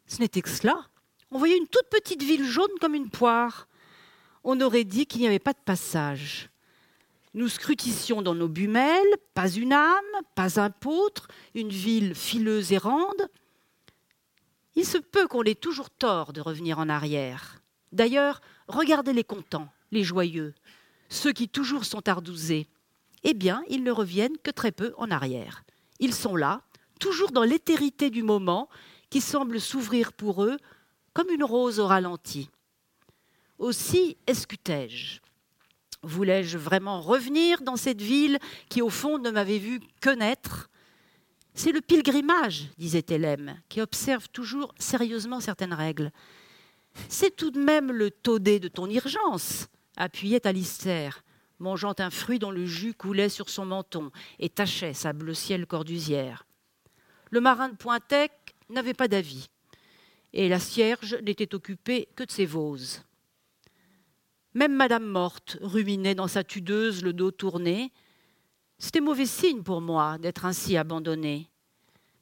[0.07, 0.87] Ce n'était que cela.
[1.31, 3.67] On voyait une toute petite ville jaune comme une poire.
[4.43, 6.49] On aurait dit qu'il n'y avait pas de passage.
[7.33, 9.93] Nous scrutissions dans nos bumelles, pas une âme,
[10.33, 13.29] pas un poutre, une ville fileuse et rande.
[14.75, 17.61] Il se peut qu'on ait toujours tort de revenir en arrière.
[17.91, 20.53] D'ailleurs, regardez les contents, les joyeux,
[21.09, 22.67] ceux qui toujours sont ardousés.
[23.23, 25.63] Eh bien, ils ne reviennent que très peu en arrière.
[25.99, 26.61] Ils sont là,
[26.99, 28.69] toujours dans l'éthérité du moment,
[29.09, 30.57] qui semble s'ouvrir pour eux
[31.13, 32.49] comme une rose au ralenti.
[33.57, 35.19] Aussi escutai-je.
[36.03, 38.37] Voulais-je vraiment revenir dans cette ville
[38.69, 40.69] qui, au fond, ne m'avait vu que naître?
[41.53, 46.11] C'est le pilgrimage, disait Hélène, qui observe toujours sérieusement certaines règles.
[47.09, 51.23] C'est tout de même le taudé de ton urgence, appuyait Alistair,
[51.57, 55.65] mangeant un fruit dont le jus coulait sur son menton et tachait sa bleu ciel
[55.65, 56.45] cordusière.
[57.31, 58.31] Le marin de Pointec
[58.69, 59.47] n'avait pas d'avis,
[60.33, 63.01] et la cierge n'était occupée que de ses voses.
[64.53, 67.91] Même Madame Morte ruminait dans sa tudeuse le dos tourné.
[68.79, 71.47] C'était mauvais signe pour moi d'être ainsi abandonné.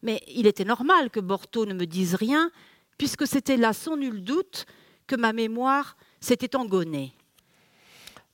[0.02, 2.52] Mais il était normal que Borto ne me dise rien,
[2.98, 4.66] puisque c'était là sans nul doute
[5.08, 7.14] que ma mémoire s'était engonnée.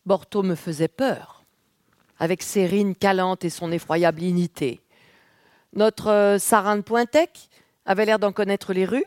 [0.05, 1.43] Borto me faisait peur,
[2.17, 4.81] avec ses rines calantes et son effroyable unité.
[5.73, 7.49] Notre euh, Sarin de Pointec
[7.85, 9.05] avait l'air d'en connaître les rues,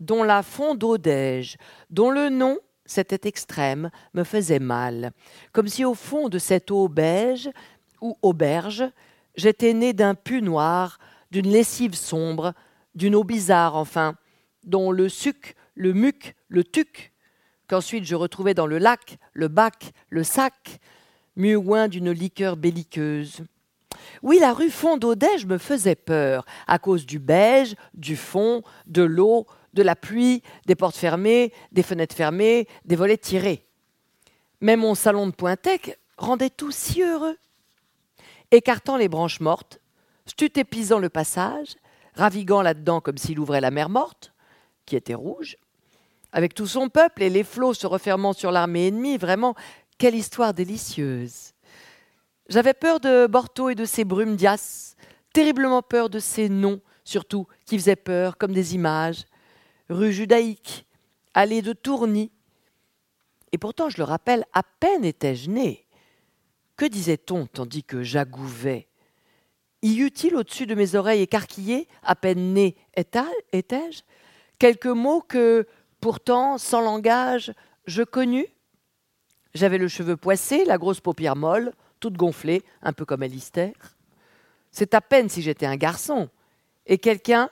[0.00, 1.56] dont la Fondodège,
[1.90, 5.12] dont le nom, c'était extrême, me faisait mal,
[5.52, 7.50] comme si au fond de cette eau beige
[8.00, 8.84] ou auberge,
[9.34, 10.98] j'étais né d'un pu noir,
[11.30, 12.54] d'une lessive sombre,
[12.94, 14.14] d'une eau bizarre enfin,
[14.64, 17.12] dont le suc, le muc, le tuc,
[17.68, 20.78] qu'ensuite je retrouvais dans le lac, le bac, le sac,
[21.36, 23.42] mieux loin d'une liqueur belliqueuse.
[24.22, 29.46] Oui, la rue Fondodège me faisait peur, à cause du beige, du fond, de l'eau,
[29.74, 33.66] de la pluie, des portes fermées, des fenêtres fermées, des volets tirés.
[34.60, 37.36] Mais mon salon de Pointec rendait tout si heureux.
[38.50, 39.80] Écartant les branches mortes,
[40.24, 41.76] stutépisant le passage,
[42.14, 44.32] raviguant là-dedans comme s'il ouvrait la mer morte,
[44.86, 45.56] qui était rouge,
[46.32, 49.54] avec tout son peuple et les flots se refermant sur l'armée ennemie, vraiment,
[49.98, 51.52] quelle histoire délicieuse.
[52.48, 54.94] J'avais peur de Borto et de ses brumes d'Ias,
[55.32, 59.24] terriblement peur de ces noms, surtout, qui faisaient peur, comme des images.
[59.88, 60.86] Rue judaïque,
[61.34, 62.30] allée de Tourny.
[63.52, 65.86] Et pourtant, je le rappelle, à peine étais-je né.
[66.76, 68.88] Que disait-on tandis que j'agouvais?
[69.82, 74.02] Y eut-il au-dessus de mes oreilles écarquillées, à peine né étais-je,
[74.58, 75.66] quelques mots que,
[76.00, 77.52] pourtant, sans langage,
[77.86, 78.48] je connus?
[79.54, 83.72] J'avais le cheveu poissé, la grosse paupière molle, toute gonflée, un peu comme Alistair.
[84.70, 86.28] C'est à peine si j'étais un garçon.
[86.86, 87.50] Et quelqu'un,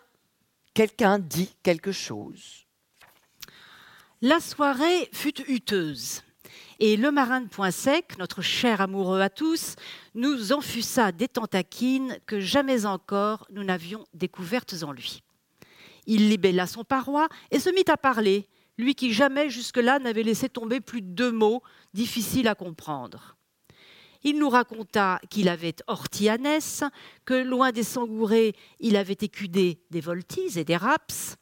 [0.74, 2.66] quelqu'un dit quelque chose.
[4.20, 6.22] La soirée fut huteuse.
[6.80, 9.76] Et le marin de Point Sec, notre cher amoureux à tous,
[10.14, 15.22] nous enfuça des tentaquines que jamais encore nous n'avions découvertes en lui.
[16.06, 20.48] Il libella son paroi et se mit à parler, lui qui jamais jusque-là n'avait laissé
[20.48, 23.36] tomber plus de deux mots difficiles à comprendre.
[24.26, 26.28] Il nous raconta qu'il avait orti
[27.26, 31.36] que loin des sangourés, il avait écudé des voltises et des raps.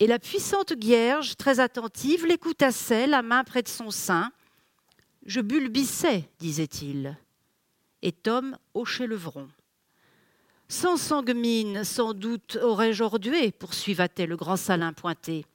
[0.00, 4.32] Et la puissante Guierge, très attentive, l'écoutassait, la main près de son sein.
[5.24, 7.16] Je bulbissais, disait-il.
[8.02, 9.48] Et Tom hochait le front.
[10.66, 15.46] Sans sanguemine, sans doute aurais-je ordué, poursuivait le grand salin pointé.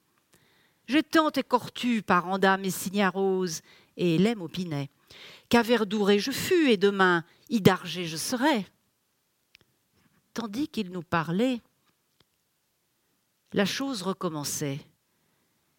[0.87, 3.61] J'ai tant écortu par Andam et Signarose,
[3.97, 4.89] et Hélène opinait
[5.49, 8.65] qu'à Verdouré je fus, et demain, Idargé je serai.
[10.33, 11.61] Tandis qu'il nous parlait,
[13.53, 14.79] la chose recommençait.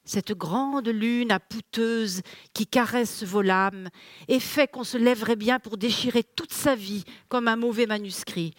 [0.05, 2.23] Cette grande lune apouteuse
[2.55, 3.91] qui caresse vos lames
[4.27, 8.55] et fait qu'on se lèverait bien pour déchirer toute sa vie comme un mauvais manuscrit,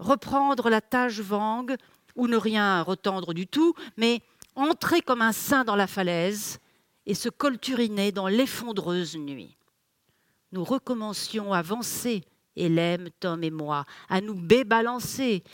[0.00, 1.76] reprendre la tâche vangue
[2.16, 4.20] ou ne rien retendre du tout, mais
[4.56, 6.58] entrer comme un saint dans la falaise
[7.06, 9.56] et se colturiner dans l'effondreuse nuit
[10.52, 12.24] nous recommencions à avancer,
[12.56, 15.44] Hélène, Tom et moi, à nous bébalancer.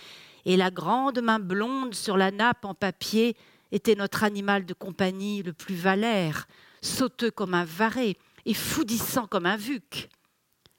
[0.45, 3.37] Et la grande main blonde sur la nappe en papier
[3.73, 6.47] était notre animal de compagnie le plus valère,
[6.81, 10.09] sauteux comme un varé et foudissant comme un vuc.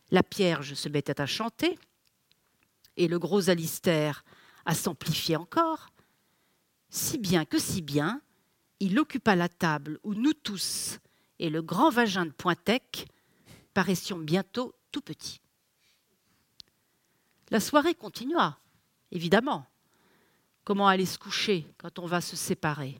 [0.09, 1.77] La Pierge se mettait à chanter,
[2.95, 4.23] et le gros Alistair
[4.65, 5.89] à s'amplifier encore,
[6.89, 8.21] si bien que si bien,
[8.79, 10.99] il occupa la table où nous tous
[11.39, 13.07] et le grand vagin de Pointec
[13.77, 15.39] paraissions bientôt tout petits.
[17.51, 18.57] La soirée continua,
[19.11, 19.67] évidemment.
[20.63, 22.99] Comment aller se coucher quand on va se séparer?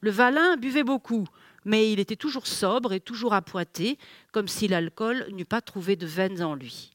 [0.00, 1.26] Le Valin buvait beaucoup,
[1.64, 3.98] mais il était toujours sobre et toujours appointé,
[4.30, 6.92] comme si l'alcool n'eût pas trouvé de veines en lui.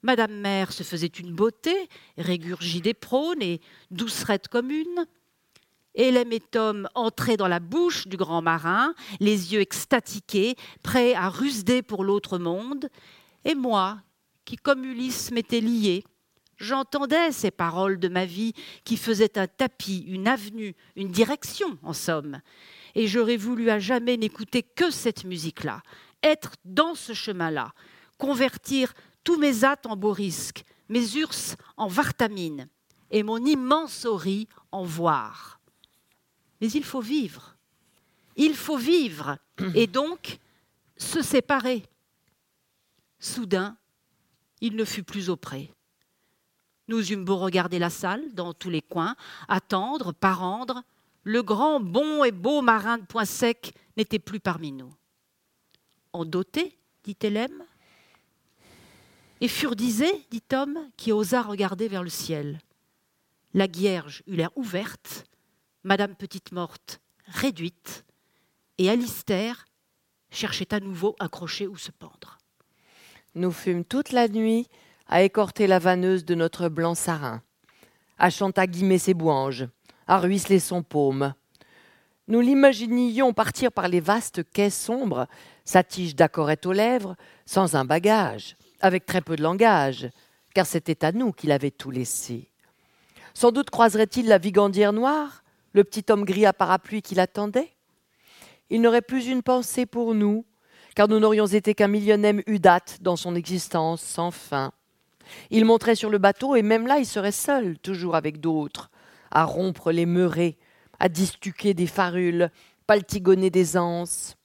[0.00, 3.60] Madame Mère se faisait une beauté, régurgie des prônes et
[3.90, 4.86] doucerette comme une.
[4.86, 5.23] Hélène
[5.94, 11.82] et Tom entraient dans la bouche du grand marin, les yeux extatiqués, prêts à rusder
[11.82, 12.88] pour l'autre monde.
[13.44, 13.98] Et moi,
[14.44, 16.04] qui comme Ulysse m'étais lié,
[16.56, 21.92] j'entendais ces paroles de ma vie qui faisaient un tapis, une avenue, une direction, en
[21.92, 22.40] somme.
[22.94, 25.82] Et j'aurais voulu à jamais n'écouter que cette musique-là,
[26.22, 27.72] être dans ce chemin-là,
[28.18, 28.92] convertir
[29.22, 31.32] tous mes attes en beaux risques, mes urs
[31.76, 32.68] en vartamine
[33.10, 35.60] et mon immense ori en voir.
[36.64, 37.58] Mais il faut vivre.
[38.36, 39.36] Il faut vivre
[39.74, 40.38] et donc
[40.96, 41.82] se séparer.
[43.18, 43.76] Soudain,
[44.62, 45.68] il ne fut plus auprès.
[46.88, 49.14] Nous eûmes beau regarder la salle dans tous les coins,
[49.46, 50.84] attendre, pas rendre,
[51.22, 54.94] le grand, bon et beau marin de point sec n'était plus parmi nous.
[56.14, 57.66] En doté, dit Hélène.
[59.42, 62.58] Et furdisé, dit Tom, qui osa regarder vers le ciel.
[63.52, 65.26] La Guierge eut l'air ouverte,
[65.86, 68.06] Madame Petite Morte réduite,
[68.78, 69.66] et Alistair
[70.30, 72.38] cherchait à nouveau un crochet où se pendre.
[73.34, 74.66] Nous fûmes toute la nuit
[75.08, 77.42] à écorter la vanneuse de notre blanc sarin,
[78.18, 79.68] à chantaguimer ses bouanges,
[80.06, 81.34] à ruisseler son paume.
[82.28, 85.26] Nous l'imaginions partir par les vastes quais sombres,
[85.66, 87.14] sa tige d'accorette aux lèvres,
[87.44, 90.08] sans un bagage, avec très peu de langage,
[90.54, 92.48] car c'était à nous qu'il avait tout laissé.
[93.34, 95.43] Sans doute croiserait-il la vigandière noire,
[95.74, 97.70] le petit homme gris à parapluie qui l'attendait
[98.70, 100.46] Il n'aurait plus une pensée pour nous,
[100.94, 104.72] car nous n'aurions été qu'un millionième udate dans son existence sans fin.
[105.50, 108.90] Il monterait sur le bateau, et même là il serait seul, toujours avec d'autres,
[109.30, 110.56] à rompre les meurets,
[111.00, 112.50] à distuquer des farules,
[112.86, 114.36] paltigonner des anses.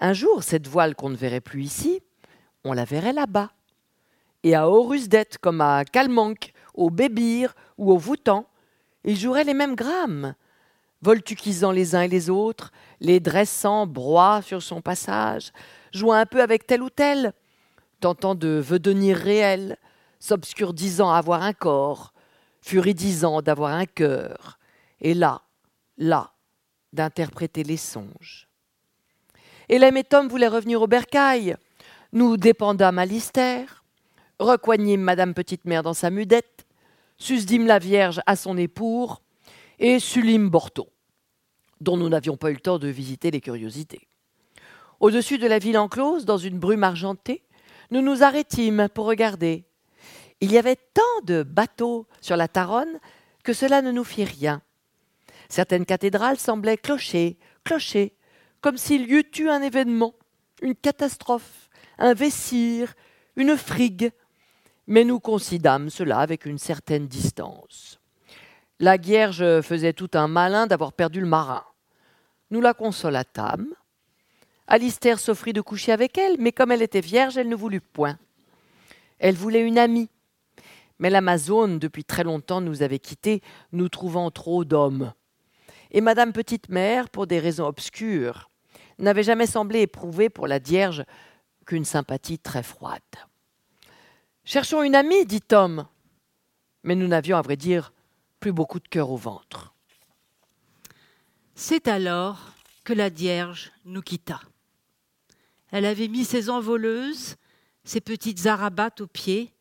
[0.00, 2.02] Un jour, cette voile qu'on ne verrait plus ici,
[2.64, 3.52] on la verrait là-bas.
[4.42, 8.46] Et à Horusdet, comme à Calmanque, au Bébir ou au Voutan,
[9.06, 10.34] ils joueraient les mêmes grammes,
[11.00, 15.52] voltuquisant les uns et les autres, les dressant broie sur son passage,
[15.92, 17.32] jouant un peu avec tel ou tel,
[18.00, 19.78] tentant de vedenir réel,
[20.18, 22.12] s'obscurdisant à avoir un corps,
[22.60, 24.58] furidisant d'avoir un cœur,
[25.00, 25.42] et là,
[25.96, 26.32] là,
[26.92, 28.48] d'interpréter les songes.
[29.68, 31.56] Hélène et Tom voulaient revenir au bercail.
[32.12, 33.66] Nous dépendâmes à Lister,
[34.38, 36.65] recoignîmes Madame Petite-Mère dans sa mudette,
[37.18, 39.22] susdîmes la Vierge à son épour
[39.78, 40.88] et sulîmes Borto,
[41.80, 44.08] dont nous n'avions pas eu le temps de visiter les curiosités.
[45.00, 47.42] Au-dessus de la ville enclose, dans une brume argentée,
[47.90, 49.64] nous nous arrêtîmes pour regarder.
[50.40, 52.98] Il y avait tant de bateaux sur la Taronne
[53.42, 54.62] que cela ne nous fit rien.
[55.48, 58.14] Certaines cathédrales semblaient clocher, clocher,
[58.60, 60.14] comme s'il y eût eu un événement,
[60.62, 62.94] une catastrophe, un vessire,
[63.36, 64.10] une frigue,
[64.86, 67.98] mais nous considâmes cela avec une certaine distance.
[68.78, 71.64] La Guerge faisait tout un malin d'avoir perdu le marin.
[72.50, 73.68] Nous la consolatâmes.
[74.66, 78.18] Alistair s'offrit de coucher avec elle, mais comme elle était vierge, elle ne voulut point.
[79.18, 80.10] Elle voulait une amie.
[80.98, 85.12] Mais l'Amazone, depuis très longtemps, nous avait quittés, nous trouvant trop d'hommes.
[85.90, 88.50] Et Madame Petite-Mère, pour des raisons obscures,
[88.98, 91.04] n'avait jamais semblé éprouver pour la Vierge
[91.64, 93.00] qu'une sympathie très froide.
[94.48, 95.88] Cherchons une amie, dit Tom.
[96.84, 97.92] Mais nous n'avions, à vrai dire,
[98.38, 99.74] plus beaucoup de cœur au ventre.
[101.56, 102.52] C'est alors
[102.84, 104.40] que la Vierge nous quitta.
[105.72, 107.34] Elle avait mis ses envoleuses,
[107.82, 109.52] ses petites arabates aux pieds,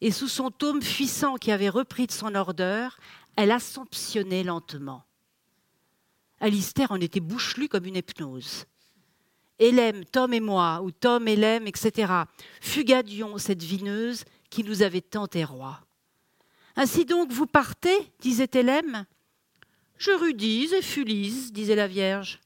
[0.00, 2.98] et sous son tome puissant qui avait repris de son ordeur,
[3.36, 5.04] elle assomptionnait lentement.
[6.40, 8.64] Alistair en était bouchelu comme une hypnose.
[9.58, 12.12] Hélène, Tom et moi, ou Tom, Hélène, etc.,
[12.60, 15.80] fugadions cette vineuse qui nous avait tant roi.
[16.76, 19.06] Ainsi donc vous partez, disait Hélène.
[19.96, 22.40] Je rudise et fulise, disait la Vierge.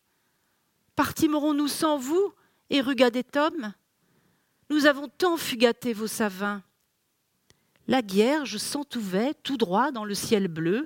[0.97, 2.33] Partimerons-nous sans vous
[2.71, 3.75] et rugadez Tom?
[4.71, 6.63] Nous avons tant fugaté vos savins.
[7.89, 10.85] La Vierge s'entouvait tout droit dans le ciel bleu,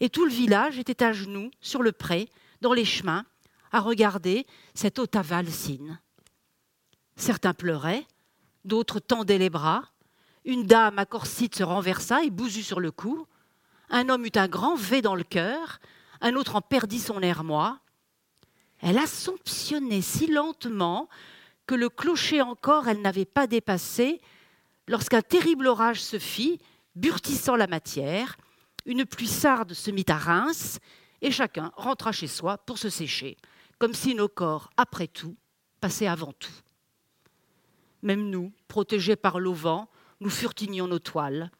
[0.00, 2.28] et tout le village était à genoux sur le pré,
[2.60, 3.24] dans les chemins,
[3.70, 6.00] à regarder cette Otavalcine.
[7.16, 8.06] Certains pleuraient,
[8.64, 9.84] d'autres tendaient les bras.
[10.44, 13.26] Une dame à corsite se renversa et bousut sur le cou.
[13.90, 15.78] Un homme eut un grand V dans le cœur,
[16.20, 17.80] un autre en perdit son moi.
[18.80, 21.08] Elle assomptionnait si lentement
[21.66, 24.20] que le clocher encore elle n'avait pas dépassé
[24.88, 26.58] lorsqu'un terrible orage se fit,
[26.96, 28.36] burtissant la matière.
[28.84, 30.80] Une pluie sarde se mit à Reims
[31.20, 33.36] et chacun rentra chez soi pour se sécher
[33.82, 35.34] comme si nos corps, après tout,
[35.80, 36.54] passaient avant tout.
[38.02, 39.86] Même nous, protégés par l'auvent,
[40.20, 41.50] nous furtignions nos toiles.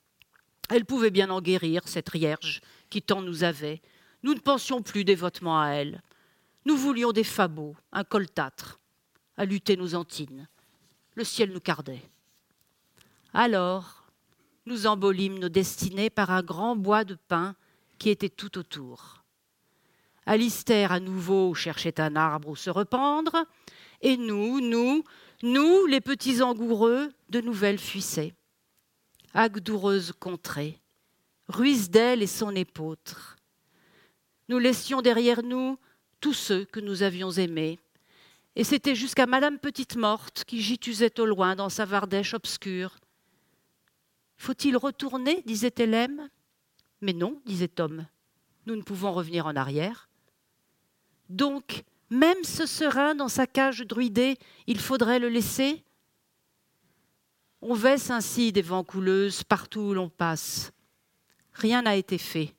[0.68, 2.61] Elle pouvait bien en guérir, cette rierge
[2.91, 3.83] qui tant nous avait,
[4.23, 6.01] Nous ne pensions plus dévotement à elle.
[6.64, 8.79] Nous voulions des fabots, un coltâtre,
[9.37, 10.47] à lutter nos antines.
[11.16, 12.09] Le ciel nous cardait.
[13.35, 14.07] Alors,
[14.66, 17.57] nous embolîmes nos destinées par un grand bois de pin
[17.99, 19.22] qui était tout autour.
[20.27, 23.47] Alistair à nouveau cherchait un arbre où se rependre,
[24.01, 25.05] et nous, nous,
[25.43, 28.35] nous, les petits angoureux, de nouvelles fuissaient.
[29.35, 30.79] Agdoureuse contrée,
[31.49, 33.37] Ruisdel et son épôtre.
[34.49, 35.79] Nous laissions derrière nous
[36.20, 37.79] tous ceux que nous avions aimés,
[38.55, 42.99] et c'était jusqu'à Madame Petite Morte qui gitusait au loin dans sa vardèche obscure.
[44.37, 46.29] Faut-il retourner disait Hélène.
[47.01, 48.07] Mais non, disait Tom,
[48.66, 50.09] nous ne pouvons revenir en arrière.
[51.33, 55.83] Donc, même ce serin dans sa cage druidée, il faudrait le laisser
[57.62, 60.72] On baisse ainsi des vents couleuses partout où l'on passe.
[61.55, 62.55] Rien n'a été fait,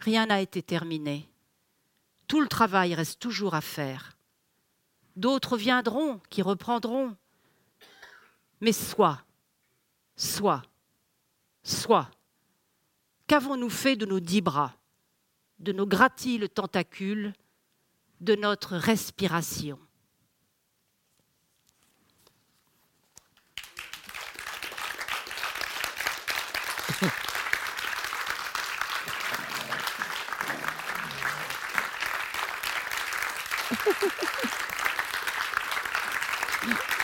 [0.00, 1.28] rien n'a été terminé.
[2.26, 4.16] Tout le travail reste toujours à faire.
[5.14, 7.16] D'autres viendront qui reprendront.
[8.60, 9.22] Mais soit,
[10.16, 10.64] soit,
[11.62, 12.10] soit,
[13.28, 14.74] qu'avons-nous fait de nos dix bras,
[15.60, 17.34] de nos gratiles tentacules,
[18.20, 19.78] de notre respiration.